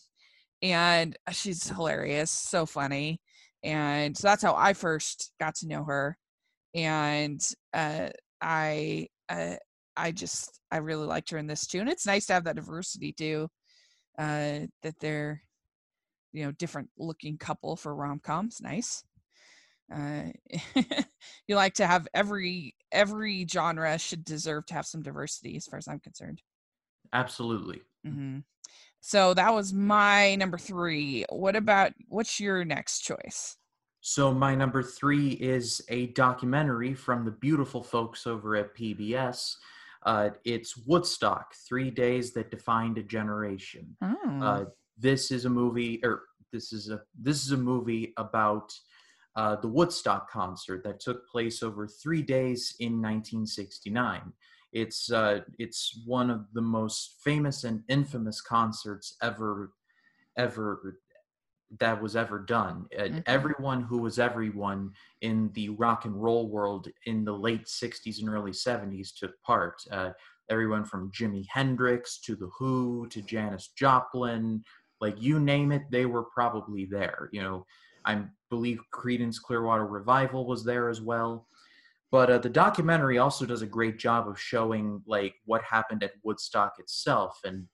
[0.61, 3.21] and she's hilarious, so funny,
[3.63, 6.17] and so that's how I first got to know her
[6.75, 7.41] and
[7.73, 8.09] uh,
[8.41, 9.55] I uh,
[9.95, 12.57] I just I really liked her in this too, and it's nice to have that
[12.57, 13.47] diversity too.
[14.19, 15.41] Uh, that they're
[16.33, 19.03] you know different looking couple for rom coms, nice.
[19.93, 20.23] Uh,
[21.47, 25.77] you like to have every every genre should deserve to have some diversity, as far
[25.77, 26.41] as I'm concerned.
[27.13, 27.81] Absolutely.
[28.05, 28.39] Mm-hmm.
[29.01, 31.25] So that was my number three.
[31.29, 33.57] What about what's your next choice?
[34.07, 39.55] So, my number three is a documentary from the beautiful folks over at PBS.
[40.05, 43.97] Uh, it's Woodstock Three Days That Defined a Generation.
[44.03, 44.39] Oh.
[44.39, 44.65] Uh,
[44.95, 46.21] this is a movie, or
[46.53, 48.71] this is a this is a movie about
[49.35, 54.33] uh, the Woodstock concert that took place over three days in 1969.
[54.75, 59.71] It's uh, it's one of the most famous and infamous concerts ever
[60.37, 60.99] ever
[61.79, 62.85] that was ever done.
[62.95, 63.19] Mm-hmm.
[63.25, 68.29] Everyone who was everyone in the rock and roll world in the late 60s and
[68.29, 69.81] early 70s took part.
[69.91, 70.11] Uh,
[70.49, 74.63] everyone from Jimi Hendrix to The Who to Janis Joplin,
[75.01, 77.29] like you name it, they were probably there.
[77.31, 77.65] You know,
[78.05, 81.47] I believe Creedence Clearwater Revival was there as well.
[82.15, 86.13] But uh, the documentary also does a great job of showing like what happened at
[86.23, 87.67] Woodstock itself and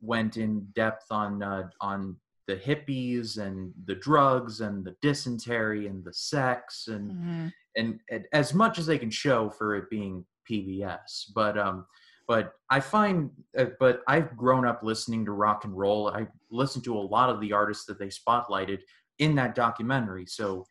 [0.00, 2.14] went in depth on uh, on
[2.46, 7.46] the hippies and the drugs and the dysentery and the sex and mm-hmm.
[7.74, 11.32] and, and, as much as they can show for it being PBS.
[11.34, 11.84] But um,
[12.28, 16.10] but I find, uh, but I've grown up listening to rock and roll.
[16.10, 18.82] I listened to a lot of the artists that they spotlighted
[19.18, 20.26] in that documentary.
[20.26, 20.64] So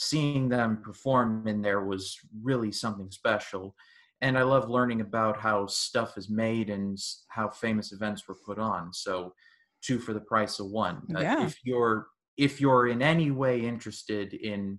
[0.00, 3.74] seeing them perform in there was really something special.
[4.20, 6.96] And I love learning about how stuff is made and
[7.30, 8.92] how famous events were put on.
[8.92, 9.34] So
[9.82, 11.02] two for the price of one.
[11.16, 11.38] Uh, yeah.
[11.38, 12.06] Uh, if you're
[12.36, 14.78] if you're in any way interested in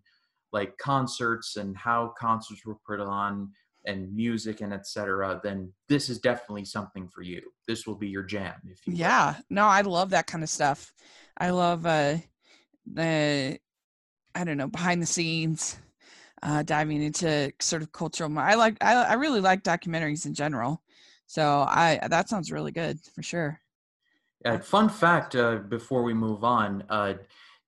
[0.54, 3.52] like concerts and how concerts were put on
[3.86, 8.24] and music and etc then this is definitely something for you this will be your
[8.24, 9.44] jam if you yeah will.
[9.50, 10.92] no i love that kind of stuff
[11.38, 12.16] i love uh
[12.92, 13.58] the
[14.36, 15.80] i don't know behind the scenes
[16.44, 20.82] uh diving into sort of cultural i like i, I really like documentaries in general
[21.28, 23.60] so i that sounds really good for sure
[24.46, 27.14] Uh, fun fact uh, before we move on uh,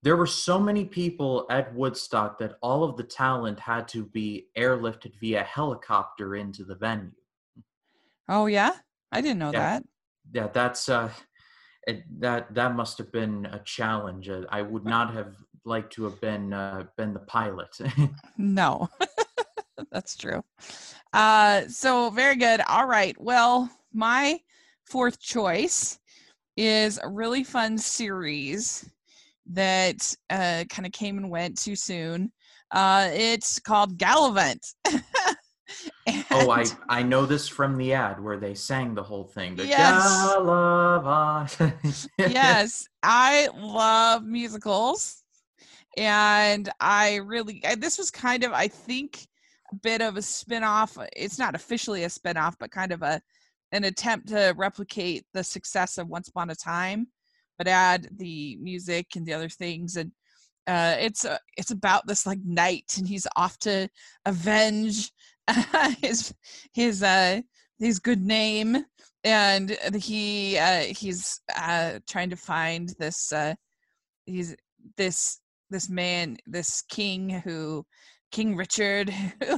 [0.03, 4.47] there were so many people at Woodstock that all of the talent had to be
[4.57, 7.11] airlifted via helicopter into the venue.
[8.27, 8.71] Oh yeah,
[9.11, 9.59] I didn't know yeah.
[9.59, 9.83] that.
[10.33, 11.11] Yeah, that's uh,
[11.85, 14.29] it, that that must have been a challenge.
[14.29, 17.77] Uh, I would not have liked to have been uh, been the pilot.
[18.37, 18.89] no,
[19.91, 20.43] that's true.
[21.13, 22.61] Uh, so very good.
[22.67, 23.15] All right.
[23.19, 24.39] Well, my
[24.85, 25.99] fourth choice
[26.57, 28.89] is a really fun series
[29.47, 32.31] that uh, kind of came and went too soon.
[32.71, 34.73] Uh, it's called Galavant.
[36.31, 39.55] oh, I I know this from the ad where they sang the whole thing.
[39.55, 40.03] The yes.
[42.17, 45.20] Yes, I love musicals,
[45.97, 49.27] and I really this was kind of I think
[49.71, 50.97] a bit of a spin-off.
[51.15, 53.21] It's not officially a spin-off, but kind of a
[53.71, 57.07] an attempt to replicate the success of Once Upon a Time
[57.61, 60.11] but add the music and the other things and
[60.65, 63.87] uh, it's uh, it's about this like knight and he's off to
[64.25, 65.11] avenge
[66.01, 66.33] his
[66.73, 67.39] his uh
[67.77, 68.83] his good name
[69.23, 73.53] and he uh he's uh trying to find this uh
[74.25, 74.55] he's
[74.97, 75.40] this
[75.71, 77.83] this man this king who
[78.31, 79.13] king richard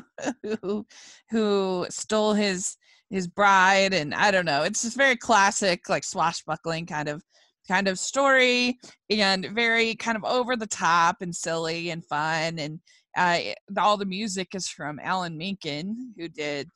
[0.43, 0.85] who
[1.29, 2.77] who stole his
[3.09, 7.21] his bride and i don't know it's just very classic like swashbuckling kind of
[7.67, 8.77] kind of story
[9.09, 12.79] and very kind of over the top and silly and fun and
[13.15, 13.39] uh,
[13.77, 16.67] all the music is from Alan Menken who did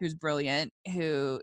[0.00, 1.40] who's brilliant who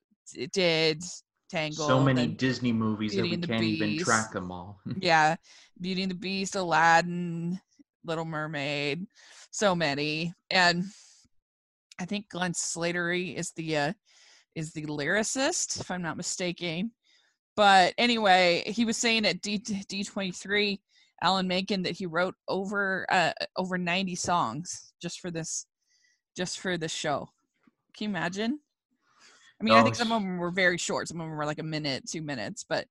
[0.52, 1.04] did
[1.52, 3.82] Tangled so many Disney movies Beauty that we can't Beast.
[3.82, 5.36] even track them all yeah
[5.80, 7.60] Beauty and the Beast Aladdin
[8.06, 9.06] Little Mermaid
[9.52, 10.86] so many and
[12.00, 13.94] I think Glenn Slater is the uh,
[14.56, 16.92] is the lyricist if I'm not mistaken
[17.56, 20.82] but anyway, he was saying at D D twenty three,
[21.22, 25.66] Alan Menken that he wrote over uh, over ninety songs just for this,
[26.36, 27.30] just for this show.
[27.96, 28.60] Can you imagine?
[29.62, 31.08] I mean, oh, I think some of them were very short.
[31.08, 32.88] Some of them were like a minute, two minutes, but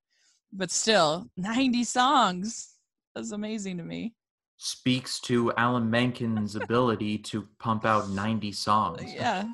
[0.53, 2.77] but still, ninety songs.
[3.15, 4.15] That's amazing to me.
[4.57, 9.03] Speaks to Alan Menken's ability to pump out ninety songs.
[9.15, 9.49] Yeah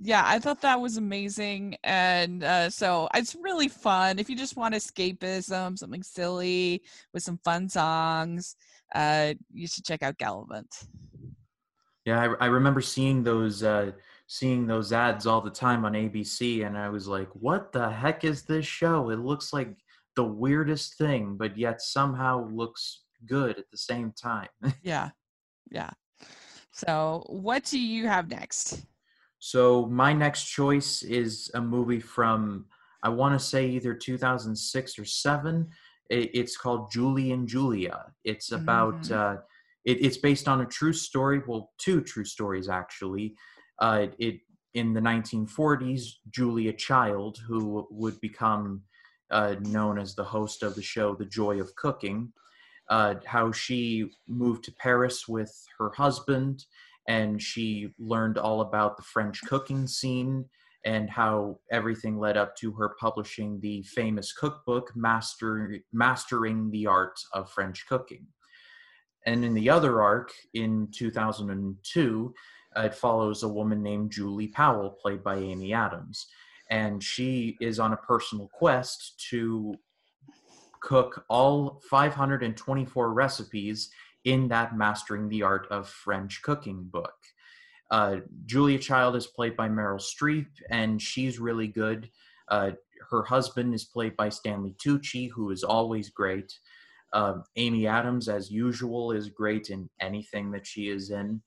[0.00, 4.56] yeah i thought that was amazing and uh, so it's really fun if you just
[4.56, 8.56] want escapism something silly with some fun songs
[8.94, 10.86] uh, you should check out galavant
[12.04, 13.92] yeah I, I remember seeing those uh,
[14.26, 18.24] seeing those ads all the time on abc and i was like what the heck
[18.24, 19.76] is this show it looks like
[20.16, 24.48] the weirdest thing but yet somehow looks good at the same time
[24.82, 25.10] yeah
[25.70, 25.90] yeah
[26.72, 28.86] so what do you have next
[29.38, 32.64] so my next choice is a movie from
[33.04, 35.68] I want to say either 2006 or seven.
[36.08, 38.06] it's called Julie and Julia.
[38.24, 39.36] It's about mm-hmm.
[39.36, 39.40] uh,
[39.84, 41.42] it, it's based on a true story.
[41.46, 43.34] Well, two true stories actually.
[43.78, 44.40] Uh, it
[44.74, 48.82] in the 1940s, Julia Child, who would become
[49.30, 52.32] uh, known as the host of the show The Joy of Cooking,
[52.90, 56.64] uh, how she moved to Paris with her husband
[57.08, 60.44] and she learned all about the French cooking scene
[60.84, 67.18] and how everything led up to her publishing the famous cookbook Master, Mastering the Art
[67.32, 68.26] of French Cooking.
[69.26, 72.38] And in the other arc, in 2002, uh,
[72.76, 76.26] it follows a woman named Julie Powell, played by Amy Adams.
[76.70, 79.74] And she is on a personal quest to
[80.80, 83.90] cook all 524 recipes
[84.24, 87.14] in that Mastering the Art of French Cooking book.
[87.90, 92.10] Uh, Julia Child is played by Meryl Streep, and she's really good.
[92.48, 92.72] Uh,
[93.10, 96.52] her husband is played by Stanley Tucci, who is always great.
[97.12, 101.40] Uh, Amy Adams, as usual, is great in anything that she is in.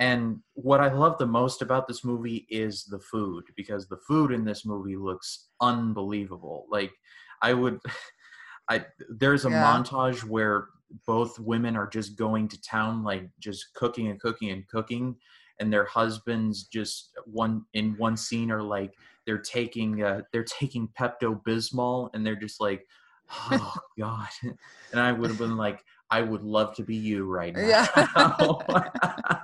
[0.00, 4.32] And what I love the most about this movie is the food, because the food
[4.32, 6.66] in this movie looks unbelievable.
[6.70, 6.92] Like,
[7.42, 7.78] I would.
[8.68, 9.64] I, there's a yeah.
[9.64, 10.68] montage where
[11.06, 15.16] both women are just going to town like just cooking and cooking and cooking
[15.58, 18.94] and their husbands just one in one scene are like
[19.26, 22.86] they're taking uh, they're taking Pepto Bismol and they're just like
[23.50, 27.54] oh god and I would have been like I would love to be you right
[27.54, 27.62] now
[28.68, 29.36] yeah.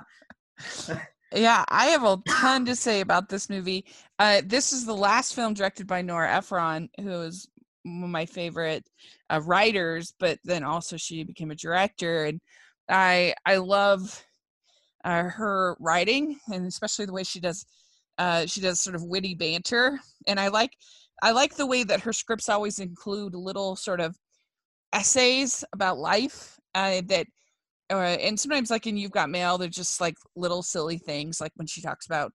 [1.33, 3.85] yeah I have a ton to say about this movie.
[4.19, 7.47] Uh, this is the last film directed by Nora Ephron who is
[7.83, 8.85] one of my favorite
[9.29, 12.41] uh, writers, but then also she became a director, and
[12.89, 14.25] I I love
[15.03, 17.65] uh, her writing, and especially the way she does
[18.17, 20.71] uh, she does sort of witty banter, and I like
[21.23, 24.15] I like the way that her scripts always include little sort of
[24.93, 27.27] essays about life uh, that
[27.89, 31.51] uh, and sometimes like in you've got mail they're just like little silly things like
[31.55, 32.31] when she talks about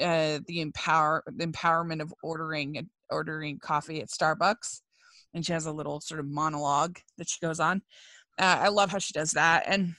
[0.00, 4.80] uh, the empower the empowerment of ordering ordering coffee at starbucks
[5.34, 7.82] and she has a little sort of monologue that she goes on
[8.38, 9.94] uh, i love how she does that and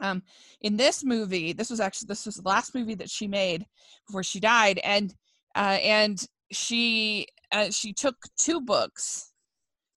[0.00, 0.22] um
[0.60, 3.64] in this movie this was actually this was the last movie that she made
[4.06, 5.14] before she died and
[5.56, 9.32] uh and she uh, she took two books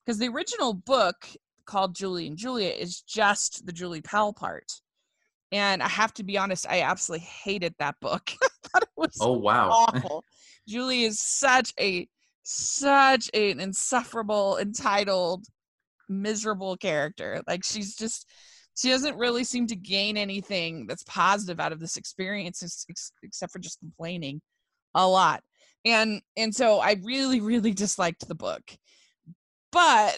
[0.05, 1.27] because the original book
[1.71, 4.69] called Julie and Julia is just the Julie Powell part.
[5.53, 8.31] And I have to be honest, I absolutely hated that book.
[8.43, 10.23] I thought it was oh wow awful.
[10.67, 12.07] Julie is such a
[12.43, 15.45] such an insufferable, entitled,
[16.09, 17.41] miserable character.
[17.47, 18.27] Like she's just
[18.75, 22.85] she doesn't really seem to gain anything that's positive out of this experience
[23.23, 24.41] except for just complaining
[24.95, 25.41] a lot
[25.85, 28.61] and and so i really really disliked the book
[29.71, 30.17] but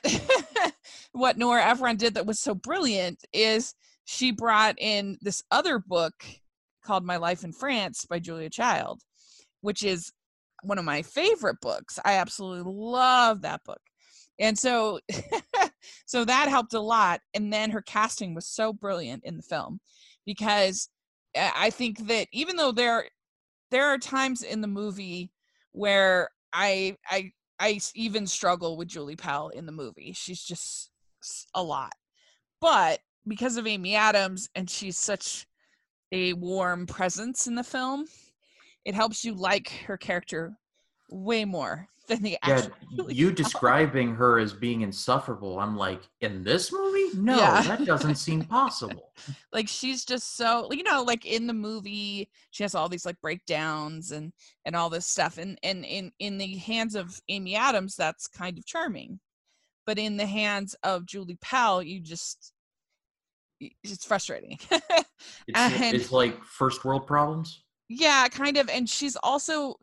[1.12, 3.76] what nora ephron did that was so brilliant is
[4.06, 6.14] she brought in this other book
[6.84, 9.02] called my life in france by julia child
[9.62, 10.12] which is
[10.64, 12.00] one of my favorite books.
[12.04, 13.82] I absolutely love that book.
[14.40, 15.00] And so
[16.06, 17.22] so that helped a lot.
[17.34, 19.80] And then her casting was so brilliant in the film
[20.26, 20.90] because
[21.36, 23.06] i think that even though there
[23.72, 25.32] there are times in the movie
[25.72, 27.32] where I I
[27.64, 30.12] I even struggle with Julie Powell in the movie.
[30.12, 30.92] She's just
[31.56, 31.94] a lot.
[32.60, 35.48] But because of Amy Adams and she's such
[36.12, 38.06] a warm presence in the film,
[38.84, 40.58] it helps you like her character
[41.10, 42.68] way more than the yeah,
[43.08, 45.60] you describing her as being insufferable.
[45.60, 47.62] I'm like, in this movie, no, yeah.
[47.62, 49.12] that doesn't seem possible.
[49.52, 53.20] like she's just so, you know, like in the movie, she has all these like
[53.22, 54.34] breakdowns and
[54.66, 58.58] and all this stuff, and and in in the hands of Amy Adams, that's kind
[58.58, 59.20] of charming,
[59.86, 62.52] but in the hands of Julie Powell, you just
[63.60, 64.60] it's frustrating.
[64.72, 65.06] it's,
[65.56, 67.64] and, it's like first world problems.
[67.90, 69.76] Yeah, kind of, and she's also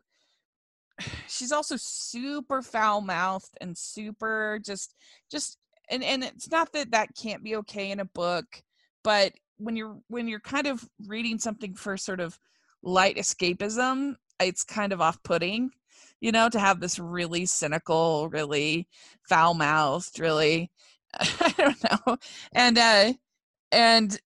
[1.27, 4.95] she's also super foul mouthed and super just
[5.29, 5.57] just
[5.89, 8.63] and and it's not that that can't be okay in a book
[9.03, 12.39] but when you're when you're kind of reading something for sort of
[12.83, 15.71] light escapism it's kind of off-putting
[16.19, 18.87] you know to have this really cynical really
[19.27, 20.71] foul mouthed really
[21.19, 22.17] i don't know
[22.53, 23.13] and uh
[23.71, 24.19] and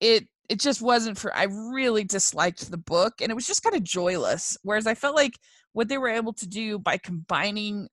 [0.00, 3.76] it it just wasn't for i really disliked the book and it was just kind
[3.76, 5.38] of joyless whereas i felt like
[5.72, 7.88] what they were able to do by combining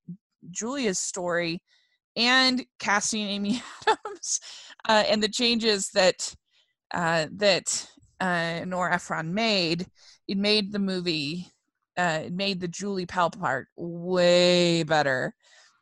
[0.52, 1.62] Julia's story
[2.16, 4.40] and casting Amy Adams
[4.88, 6.34] uh, and the changes that
[6.94, 7.88] uh, that
[8.20, 9.86] uh, Nora Ephron made,
[10.28, 11.48] it made the movie,
[11.98, 15.36] uh, it made the Julie Powell part way better.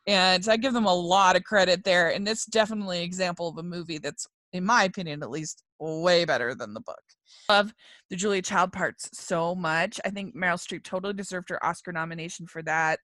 [0.06, 2.10] And I give them a lot of credit there.
[2.10, 6.24] And this definitely an example of a movie that's, in my opinion at least, way
[6.24, 7.02] better than the book
[7.48, 7.74] love
[8.10, 10.00] the Julia Child parts so much.
[10.04, 13.00] I think Meryl Streep totally deserved her Oscar nomination for that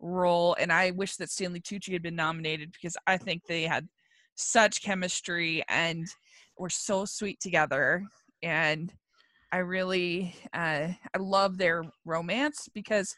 [0.00, 3.88] role, and I wish that Stanley Tucci had been nominated because I think they had
[4.34, 6.06] such chemistry and
[6.58, 8.04] were so sweet together.
[8.42, 8.92] And
[9.52, 13.14] I really, uh, I love their romance because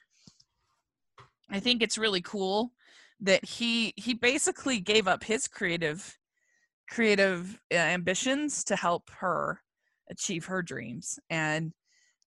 [1.51, 2.73] I think it's really cool
[3.21, 6.18] that he he basically gave up his creative
[6.91, 9.61] creative uh, ambitions to help her
[10.11, 11.73] achieve her dreams and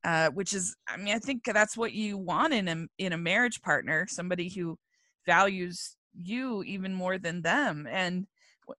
[0.03, 3.17] uh, which is i mean i think that's what you want in a in a
[3.17, 4.77] marriage partner somebody who
[5.25, 8.27] values you even more than them and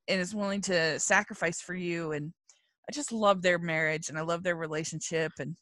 [0.09, 2.13] and is willing to sacrifice for you.
[2.13, 2.33] And
[2.89, 5.57] i just love their marriage and i love their relationship and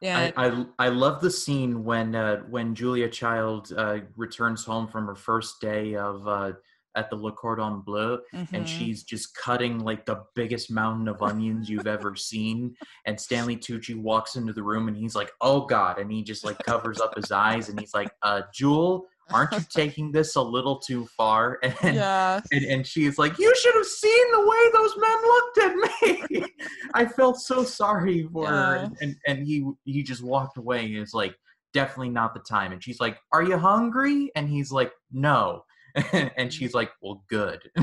[0.00, 4.88] yeah i i, I love the scene when uh, when julia child uh, returns home
[4.88, 6.52] from her first day of uh,
[6.96, 8.54] at the Le Cordon Bleu, mm-hmm.
[8.54, 12.74] and she's just cutting like the biggest mountain of onions you've ever seen.
[13.06, 16.44] And Stanley Tucci walks into the room and he's like, "Oh God!" and he just
[16.44, 20.42] like covers up his eyes and he's like, "Uh, Jewel." Aren't you taking this a
[20.42, 21.60] little too far?
[21.82, 22.40] And, yeah.
[22.50, 26.44] and and she's like, You should have seen the way those men looked at me.
[26.94, 28.50] I felt so sorry for yeah.
[28.50, 28.90] her.
[29.00, 31.36] And and he he just walked away and is like,
[31.72, 32.72] definitely not the time.
[32.72, 34.30] And she's like, Are you hungry?
[34.34, 35.64] And he's like, No.
[36.36, 37.70] and she's like, "Well, good,"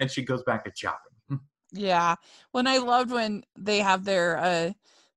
[0.00, 1.12] and she goes back to chopping.
[1.74, 2.16] Yeah,
[2.50, 4.72] when I loved when they have their uh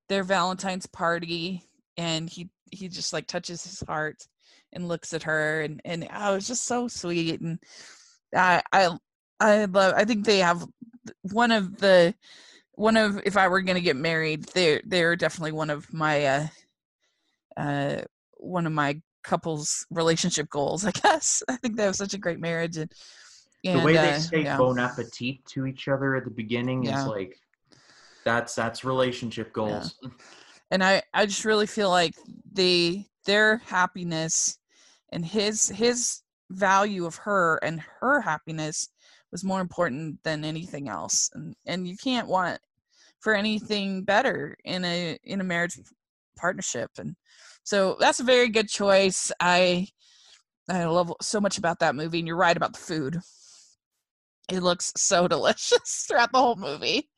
[0.08, 1.64] their Valentine's party,
[1.98, 4.26] and he he just like touches his heart
[4.72, 7.60] and looks at her, and and oh, was just so sweet, and
[8.34, 8.98] I I
[9.42, 9.96] I love.
[9.98, 10.66] I think they have
[11.24, 12.16] one of the
[12.72, 16.48] one of if I were gonna get married, they're they're definitely one of my uh
[17.58, 18.02] uh
[18.38, 20.86] one of my couple's relationship goals.
[20.86, 22.92] I guess I think they have such a great marriage, and,
[23.66, 24.58] and the way they uh, say yeah.
[24.58, 27.02] "bon appetit" to each other at the beginning yeah.
[27.02, 27.38] is like
[28.24, 29.96] that's that's relationship goals.
[30.02, 30.10] Yeah.
[30.72, 32.16] And I I just really feel like
[32.52, 34.58] they their happiness
[35.12, 38.90] and his his value of her and her happiness
[39.32, 42.60] was more important than anything else and and you can't want
[43.20, 45.80] for anything better in a in a marriage
[46.36, 47.16] partnership and
[47.66, 49.86] so that's a very good choice i
[50.70, 53.20] i love so much about that movie and you're right about the food
[54.50, 57.10] it looks so delicious throughout the whole movie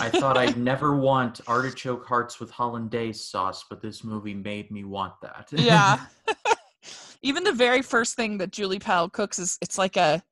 [0.00, 4.84] I thought I'd never want artichoke hearts with hollandaise sauce, but this movie made me
[4.84, 5.48] want that.
[5.52, 6.06] yeah.
[7.22, 10.22] Even the very first thing that Julie Powell cooks is it's like a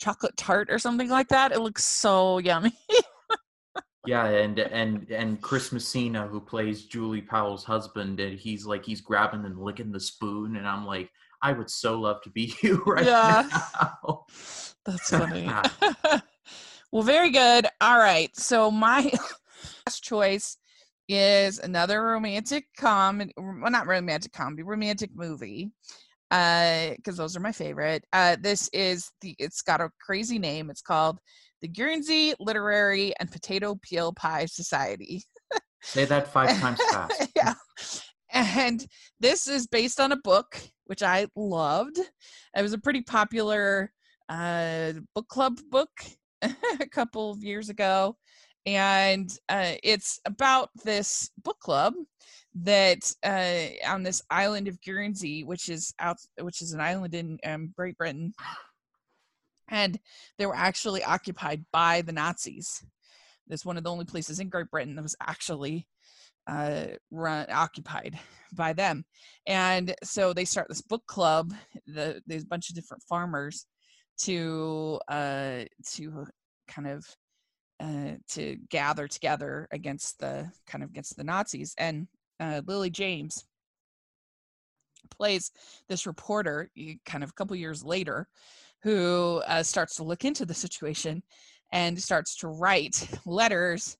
[0.00, 1.52] chocolate tart or something like that.
[1.52, 2.72] It looks so yummy.
[4.06, 9.00] Yeah, and and and Chris Messina, who plays Julie Powell's husband, and he's like he's
[9.00, 12.82] grabbing and licking the spoon, and I'm like, I would so love to be you
[12.84, 13.48] right yeah.
[13.52, 14.24] now.
[14.84, 15.48] That's funny.
[16.92, 17.66] well, very good.
[17.80, 19.12] All right, so my
[19.86, 20.56] last choice
[21.08, 23.32] is another romantic comedy.
[23.36, 25.70] Well, not romantic comedy, romantic movie
[26.28, 28.04] because uh, those are my favorite.
[28.12, 29.36] Uh, this is the.
[29.38, 30.70] It's got a crazy name.
[30.70, 31.20] It's called
[31.62, 35.24] the Guernsey Literary and Potato Peel Pie Society.
[35.82, 37.28] Say that five times fast.
[37.34, 37.54] yeah,
[38.32, 38.84] and
[39.20, 41.98] this is based on a book which I loved.
[42.54, 43.90] It was a pretty popular
[44.28, 45.90] uh, book club book
[46.42, 48.16] a couple of years ago,
[48.66, 51.94] and uh, it's about this book club
[52.54, 57.38] that uh, on this island of Guernsey, which is out, which is an island in
[57.46, 58.32] um, Great Britain,
[59.72, 59.98] and
[60.38, 62.84] they were actually occupied by the Nazis.
[63.48, 65.88] This one of the only places in Great Britain that was actually
[66.46, 68.18] uh, run occupied
[68.52, 69.04] by them,
[69.46, 71.52] and so they start this book club.
[71.86, 73.66] The, there's a bunch of different farmers
[74.18, 75.64] to uh,
[75.94, 76.26] to
[76.68, 77.06] kind of
[77.80, 81.74] uh, to gather together against the kind of against the Nazis.
[81.78, 82.06] And
[82.38, 83.44] uh, Lily James
[85.10, 85.50] plays
[85.88, 86.70] this reporter
[87.04, 88.28] kind of a couple years later
[88.82, 91.22] who uh, starts to look into the situation
[91.72, 93.96] and starts to write letters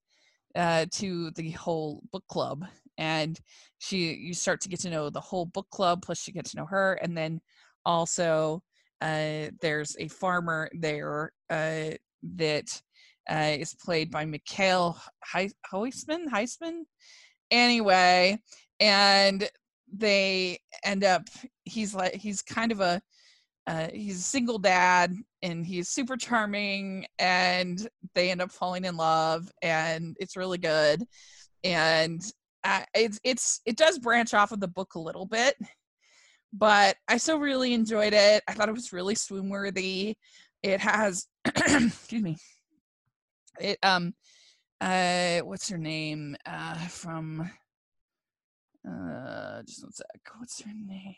[0.55, 2.65] uh, to the whole book club
[2.99, 3.41] and
[3.79, 6.57] she you start to get to know the whole book club plus you get to
[6.57, 7.41] know her and then
[7.87, 8.63] also
[9.03, 11.91] uh, there's a farmer there uh,
[12.23, 12.83] that
[13.31, 14.97] uh, is played by Michiel
[15.35, 16.27] Huisman.
[16.29, 16.83] Huisman,
[17.51, 18.39] anyway,
[18.79, 19.49] and
[19.93, 21.23] they end up.
[21.65, 23.03] He's like he's kind of a
[23.67, 28.97] uh, he's a single dad and he's super charming and they end up falling in
[28.97, 31.05] love and it's really good.
[31.65, 32.21] And
[32.65, 35.57] uh, it's it's it does branch off of the book a little bit
[36.53, 38.43] but i still really enjoyed it.
[38.47, 40.17] I thought it was really swoon worthy
[40.63, 42.37] it has excuse me.
[43.61, 44.15] It um
[44.81, 46.37] uh what's her name?
[46.47, 47.51] Uh from
[48.89, 50.07] uh just one sec.
[50.39, 51.15] What's her name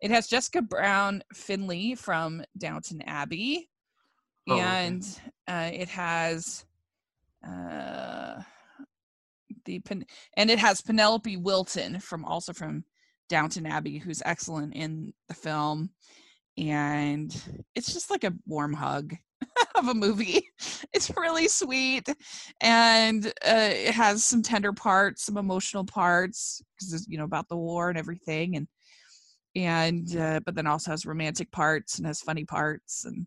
[0.00, 3.68] it has jessica brown findlay from downton abbey
[4.48, 5.02] oh, and
[5.48, 5.70] okay.
[5.76, 6.64] uh it has
[7.46, 8.40] uh
[9.64, 9.82] the
[10.36, 12.84] and it has penelope wilton from also from
[13.28, 15.90] downton abbey who's excellent in the film
[16.58, 17.42] and
[17.74, 19.14] it's just like a warm hug
[19.74, 20.46] of a movie.
[20.92, 22.08] It's really sweet,
[22.60, 27.48] and uh, it has some tender parts, some emotional parts, because it's you know about
[27.48, 28.66] the war and everything, and
[29.56, 33.26] and uh, but then also has romantic parts and has funny parts, and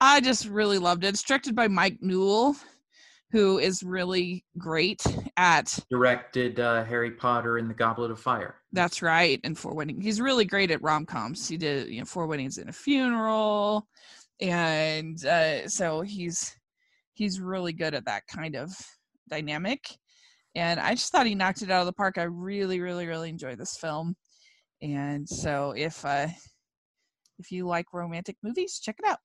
[0.00, 1.08] I just really loved it.
[1.08, 2.56] It's directed by Mike Newell,
[3.30, 5.02] who is really great
[5.36, 8.56] at directed uh, Harry Potter and the Goblet of Fire.
[8.72, 10.04] That's right, and Four Weddings.
[10.04, 11.48] He's really great at rom coms.
[11.48, 13.86] He did you know Four Weddings and a Funeral,
[14.40, 16.54] and uh, so he's
[17.14, 18.70] he's really good at that kind of
[19.28, 19.88] dynamic.
[20.54, 22.18] And I just thought he knocked it out of the park.
[22.18, 24.16] I really, really, really enjoyed this film.
[24.80, 26.28] And so if uh,
[27.38, 29.18] if you like romantic movies, check it out.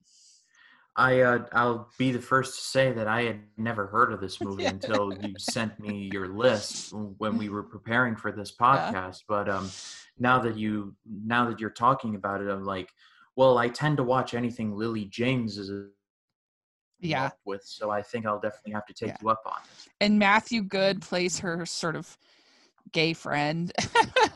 [0.95, 4.39] I uh, I'll be the first to say that I had never heard of this
[4.41, 8.93] movie until you sent me your list when we were preparing for this podcast.
[8.93, 9.27] Yeah.
[9.27, 9.71] But um,
[10.19, 12.91] now that you now that you're talking about it, I'm like,
[13.35, 15.71] well, I tend to watch anything Lily James is
[16.99, 19.17] yeah with, so I think I'll definitely have to take yeah.
[19.21, 19.91] you up on it.
[19.99, 22.17] And Matthew Goode plays her sort of
[22.91, 23.71] gay friend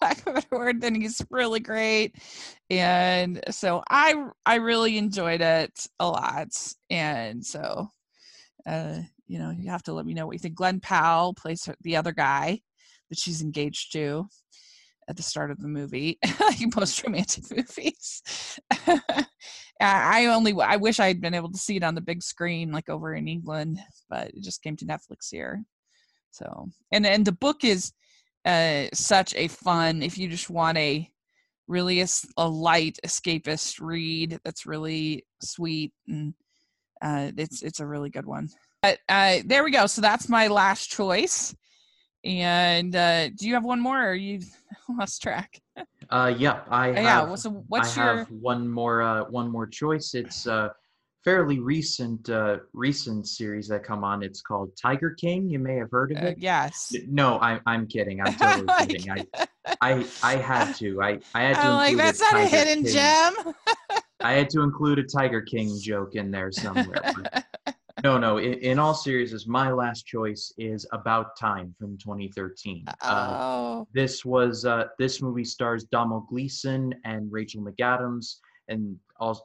[0.62, 2.16] and he's really great
[2.70, 6.48] and so i i really enjoyed it a lot
[6.90, 7.88] and so
[8.66, 11.68] uh you know you have to let me know what you think glen powell plays
[11.82, 12.60] the other guy
[13.10, 14.28] that she's engaged to
[15.08, 18.22] at the start of the movie, like most romantic movies.
[19.80, 22.72] I only I wish I had been able to see it on the big screen
[22.72, 23.80] like over in England,
[24.10, 25.64] but it just came to Netflix here.
[26.32, 27.94] So and and the book is
[28.48, 31.08] uh, such a fun if you just want a
[31.68, 36.34] really a, a light escapist read that's really sweet and
[37.02, 38.50] uh, it's it's a really good one.
[38.82, 39.86] But uh, there we go.
[39.88, 41.56] So that's my last choice.
[42.24, 44.42] And uh, do you have one more, or you
[45.00, 45.62] lost track?
[46.10, 47.30] Uh, yeah, I have.
[47.30, 47.36] Yeah.
[47.36, 48.18] So what's I your...
[48.20, 50.14] have one more uh, one more choice.
[50.14, 50.74] It's a
[51.24, 54.24] fairly recent uh, recent series that come on.
[54.24, 55.50] It's called Tiger King.
[55.50, 56.38] You may have heard of uh, it.
[56.40, 56.94] yes.
[57.08, 58.22] No, I'm I'm kidding.
[58.22, 58.34] I'm
[58.66, 59.12] totally kidding.
[59.12, 59.48] I,
[59.82, 61.02] I I had to.
[61.02, 61.60] I I had to.
[61.62, 62.94] I'm like that's not a hidden King.
[62.94, 63.54] gem.
[64.22, 67.14] I had to include a Tiger King joke in there somewhere.
[68.04, 68.38] no, no.
[68.38, 72.86] In, in, all seriousness, my last choice is About Time from 2013.
[72.88, 73.82] Uh, oh.
[73.82, 78.38] Uh, this was uh, this movie stars Domhnall Gleeson and Rachel McAdams,
[78.70, 78.98] and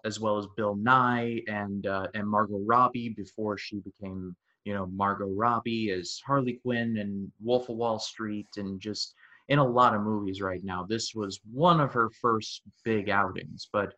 [0.05, 4.87] as well as Bill Nighy and uh, and Margot Robbie before she became you know
[4.87, 9.14] Margot Robbie as Harley Quinn and Wolf of Wall Street and just
[9.49, 10.85] in a lot of movies right now.
[10.85, 13.95] This was one of her first big outings, but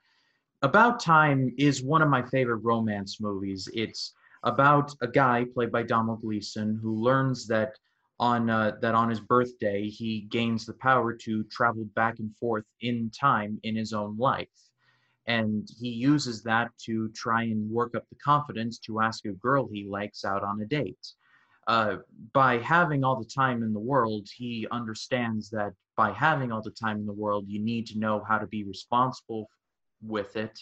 [0.62, 3.68] about Time is one of my favorite romance movies.
[3.74, 7.78] It's about a guy played by Domhnall Gleeson who learns that
[8.20, 12.64] on uh, that on his birthday he gains the power to travel back and forth
[12.80, 14.48] in time in his own life
[15.26, 19.68] and he uses that to try and work up the confidence to ask a girl
[19.70, 21.06] he likes out on a date.
[21.66, 21.96] Uh,
[22.32, 26.70] by having all the time in the world he understands that by having all the
[26.70, 29.48] time in the world you need to know how to be responsible
[30.02, 30.58] with it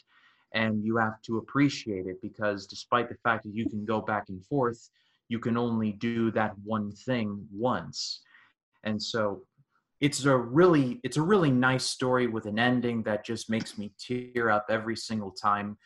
[0.54, 4.28] and you have to appreciate it because despite the fact that you can go back
[4.28, 4.90] and forth
[5.32, 8.20] you can only do that one thing once.
[8.84, 9.44] And so
[10.02, 13.94] it's a really it's a really nice story with an ending that just makes me
[13.98, 15.78] tear up every single time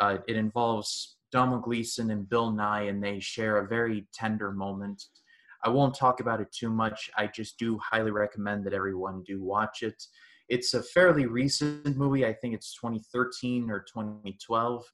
[0.00, 5.02] uh, it involves Domhnall Gleeson and Bill Nighy, and they share a very tender moment.
[5.64, 7.10] I won't talk about it too much.
[7.16, 10.02] I just do highly recommend that everyone do watch it.
[10.48, 12.26] It's a fairly recent movie.
[12.26, 14.84] I think it's 2013 or 2012.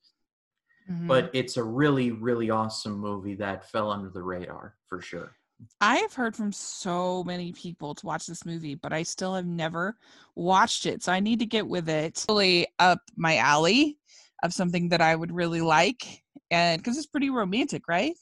[0.90, 1.06] Mm-hmm.
[1.06, 5.35] But it's a really, really awesome movie that fell under the radar for sure.
[5.80, 9.46] I have heard from so many people to watch this movie, but I still have
[9.46, 9.96] never
[10.34, 11.02] watched it.
[11.02, 12.24] So I need to get with it.
[12.28, 13.98] Really up my alley
[14.42, 16.22] of something that I would really like.
[16.50, 18.14] And because it's pretty romantic, right?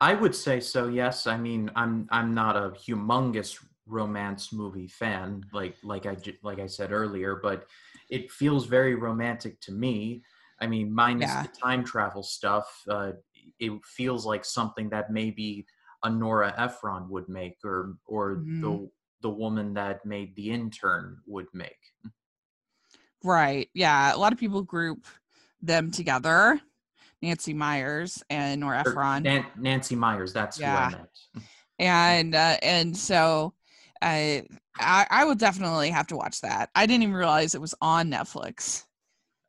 [0.00, 0.88] I would say so.
[0.88, 1.26] Yes.
[1.26, 6.66] I mean, I'm I'm not a humongous romance movie fan like like I like I
[6.66, 7.66] said earlier, but
[8.10, 10.22] it feels very romantic to me.
[10.60, 11.42] I mean, minus yeah.
[11.42, 13.12] the time travel stuff, uh,
[13.58, 15.66] it feels like something that maybe
[16.04, 18.60] a Nora Ephron would make, or or mm-hmm.
[18.60, 18.90] the
[19.22, 21.78] the woman that made the intern would make.
[23.24, 23.70] Right.
[23.72, 24.14] Yeah.
[24.14, 25.06] A lot of people group
[25.62, 26.60] them together.
[27.22, 29.22] Nancy Meyers and Nora Ephron.
[29.22, 30.90] Nan- Nancy Meyers, That's yeah.
[30.90, 31.08] who I meant.
[31.78, 33.54] and uh, and so
[34.02, 34.44] I,
[34.78, 36.68] I I will definitely have to watch that.
[36.74, 38.84] I didn't even realize it was on Netflix.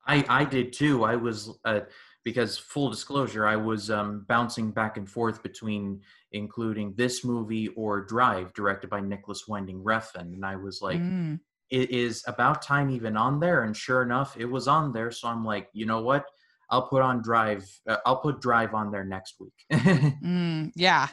[0.07, 1.03] I I did too.
[1.03, 1.81] I was uh,
[2.25, 6.01] because full disclosure, I was um, bouncing back and forth between
[6.31, 11.39] including this movie or Drive, directed by Nicolas Winding Refn, and I was like, mm.
[11.69, 15.11] "It is about time even on there." And sure enough, it was on there.
[15.11, 16.25] So I'm like, you know what?
[16.71, 17.69] I'll put on Drive.
[17.87, 19.53] Uh, I'll put Drive on there next week.
[19.71, 21.07] mm, yeah,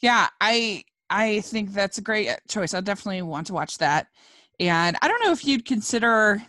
[0.00, 0.28] yeah.
[0.42, 2.74] I I think that's a great uh, choice.
[2.74, 4.08] I definitely want to watch that.
[4.60, 6.42] And I don't know if you'd consider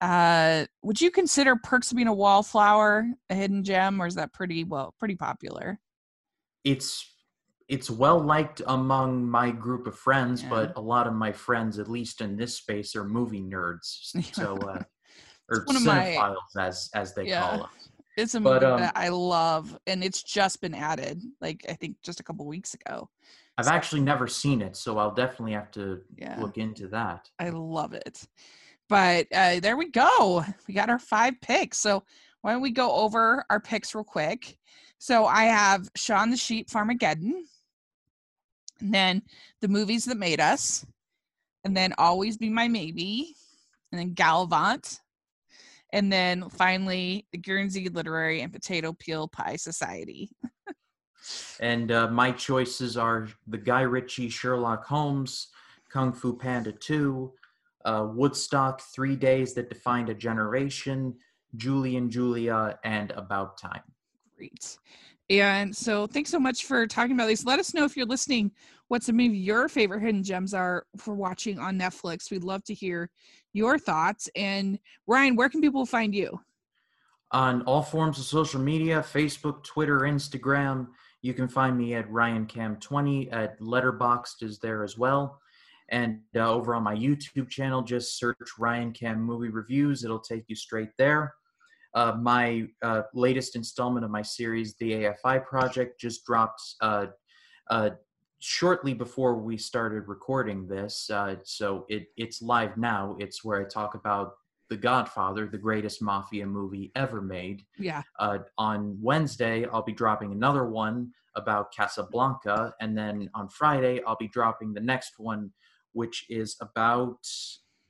[0.00, 4.32] uh would you consider Perks of Being a Wallflower a hidden gem or is that
[4.32, 5.78] pretty well pretty popular?
[6.64, 7.12] It's
[7.68, 10.48] it's well liked among my group of friends, yeah.
[10.50, 14.14] but a lot of my friends, at least in this space, are movie nerds.
[14.34, 14.82] So uh
[15.48, 17.40] or cinephiles my, as as they yeah.
[17.40, 17.88] call us.
[18.16, 21.74] It's a movie but, um, that I love, and it's just been added, like I
[21.74, 23.10] think just a couple weeks ago.
[23.58, 27.28] I've so, actually never seen it, so I'll definitely have to yeah, look into that.
[27.38, 28.26] I love it.
[28.88, 30.44] But uh, there we go.
[30.68, 31.78] We got our five picks.
[31.78, 32.04] So
[32.42, 34.56] why don't we go over our picks real quick?
[34.98, 37.32] So I have Shaun the Sheep Farmageddon,
[38.80, 39.22] and then
[39.60, 40.86] the movies that made us,
[41.64, 43.34] and then Always Be My Maybe,
[43.90, 45.00] and then Galavant,
[45.92, 50.30] and then finally the Guernsey Literary and Potato Peel Pie Society.
[51.58, 55.48] And uh, my choices are the Guy Ritchie Sherlock Holmes,
[55.90, 57.32] Kung Fu Panda 2,
[57.86, 61.14] uh, Woodstock, Three Days That Defined a Generation,
[61.56, 63.82] Julie and Julia, and About Time.
[64.36, 64.76] Great.
[65.30, 67.44] And so thanks so much for talking about these.
[67.44, 68.52] Let us know if you're listening
[68.88, 72.30] what some of your favorite hidden gems are for watching on Netflix.
[72.30, 73.10] We'd love to hear
[73.52, 74.28] your thoughts.
[74.36, 76.40] And Ryan, where can people find you?
[77.32, 80.88] On all forms of social media Facebook, Twitter, Instagram.
[81.22, 85.40] You can find me at RyanCam20 at Letterboxd is there as well.
[85.90, 90.04] And uh, over on my YouTube channel, just search Ryan Cam Movie Reviews.
[90.04, 91.34] It'll take you straight there.
[91.94, 94.92] Uh, my uh, latest installment of my series, The
[95.24, 97.06] AFI Project, just dropped uh,
[97.70, 97.90] uh,
[98.38, 101.08] shortly before we started recording this.
[101.08, 103.16] Uh, so it, it's live now.
[103.18, 104.34] It's where I talk about
[104.68, 107.62] The Godfather, the greatest mafia movie ever made.
[107.78, 108.02] Yeah.
[108.58, 112.74] on Wednesday, I'll be dropping another one about Casablanca.
[112.80, 115.50] And then on Friday, I'll be dropping the next one
[115.96, 117.18] which is about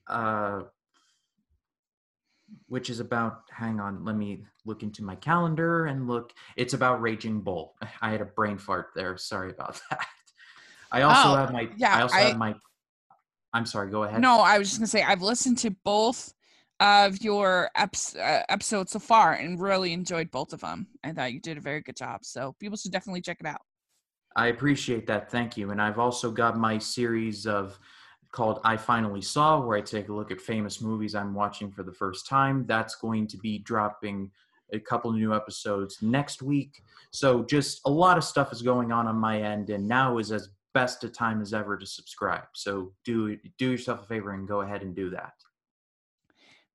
[0.09, 0.61] uh,
[2.69, 6.33] which is about hang on let me look into my calendar and look.
[6.57, 7.75] It's about raging bull.
[8.03, 9.17] I had a brain fart there.
[9.17, 10.07] Sorry about that.
[10.93, 12.55] I also oh, have my yeah i also I, have my
[13.53, 14.21] i'm sorry go ahead.
[14.21, 16.33] No i was just gonna say i've listened to both
[16.79, 21.33] of your eps, uh, episodes so far and really enjoyed both of them i thought
[21.33, 23.61] you did a very good job so people should definitely check it out.
[24.37, 25.31] I appreciate that.
[25.31, 25.71] Thank you.
[25.71, 27.79] And i've also got my series of
[28.37, 31.83] called I Finally Saw, where I take a look at famous movies I'm watching for
[31.83, 32.67] the first time.
[32.67, 34.31] That's going to be dropping
[34.75, 36.83] a couple new episodes next week.
[37.13, 40.33] So just a lot of stuff is going on on my end, and now is
[40.33, 42.49] as best a time as ever to subscribe.
[42.53, 45.33] So do do yourself a favor and go ahead and do that.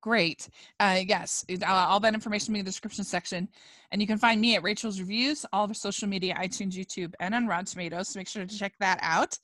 [0.01, 0.49] Great.
[0.79, 3.47] Uh, yes, uh, all that information will be in the description section.
[3.91, 7.35] And you can find me at Rachel's Reviews, all over social media, iTunes, YouTube, and
[7.35, 8.09] on Rotten Tomatoes.
[8.09, 9.37] So make sure to check that out.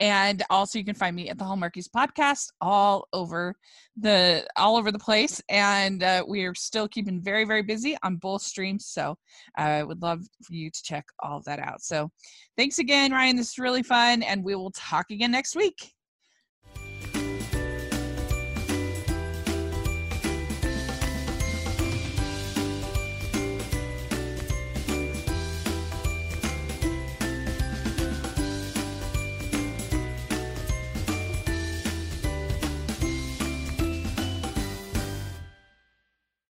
[0.00, 3.54] And also you can find me at the Hallmarkies podcast all over
[3.96, 5.40] the all over the place.
[5.48, 8.86] And uh, we are still keeping very, very busy on both streams.
[8.86, 9.16] So
[9.56, 11.82] I uh, would love for you to check all of that out.
[11.82, 12.10] So
[12.56, 13.36] thanks again, Ryan.
[13.36, 14.24] This is really fun.
[14.24, 15.92] And we will talk again next week.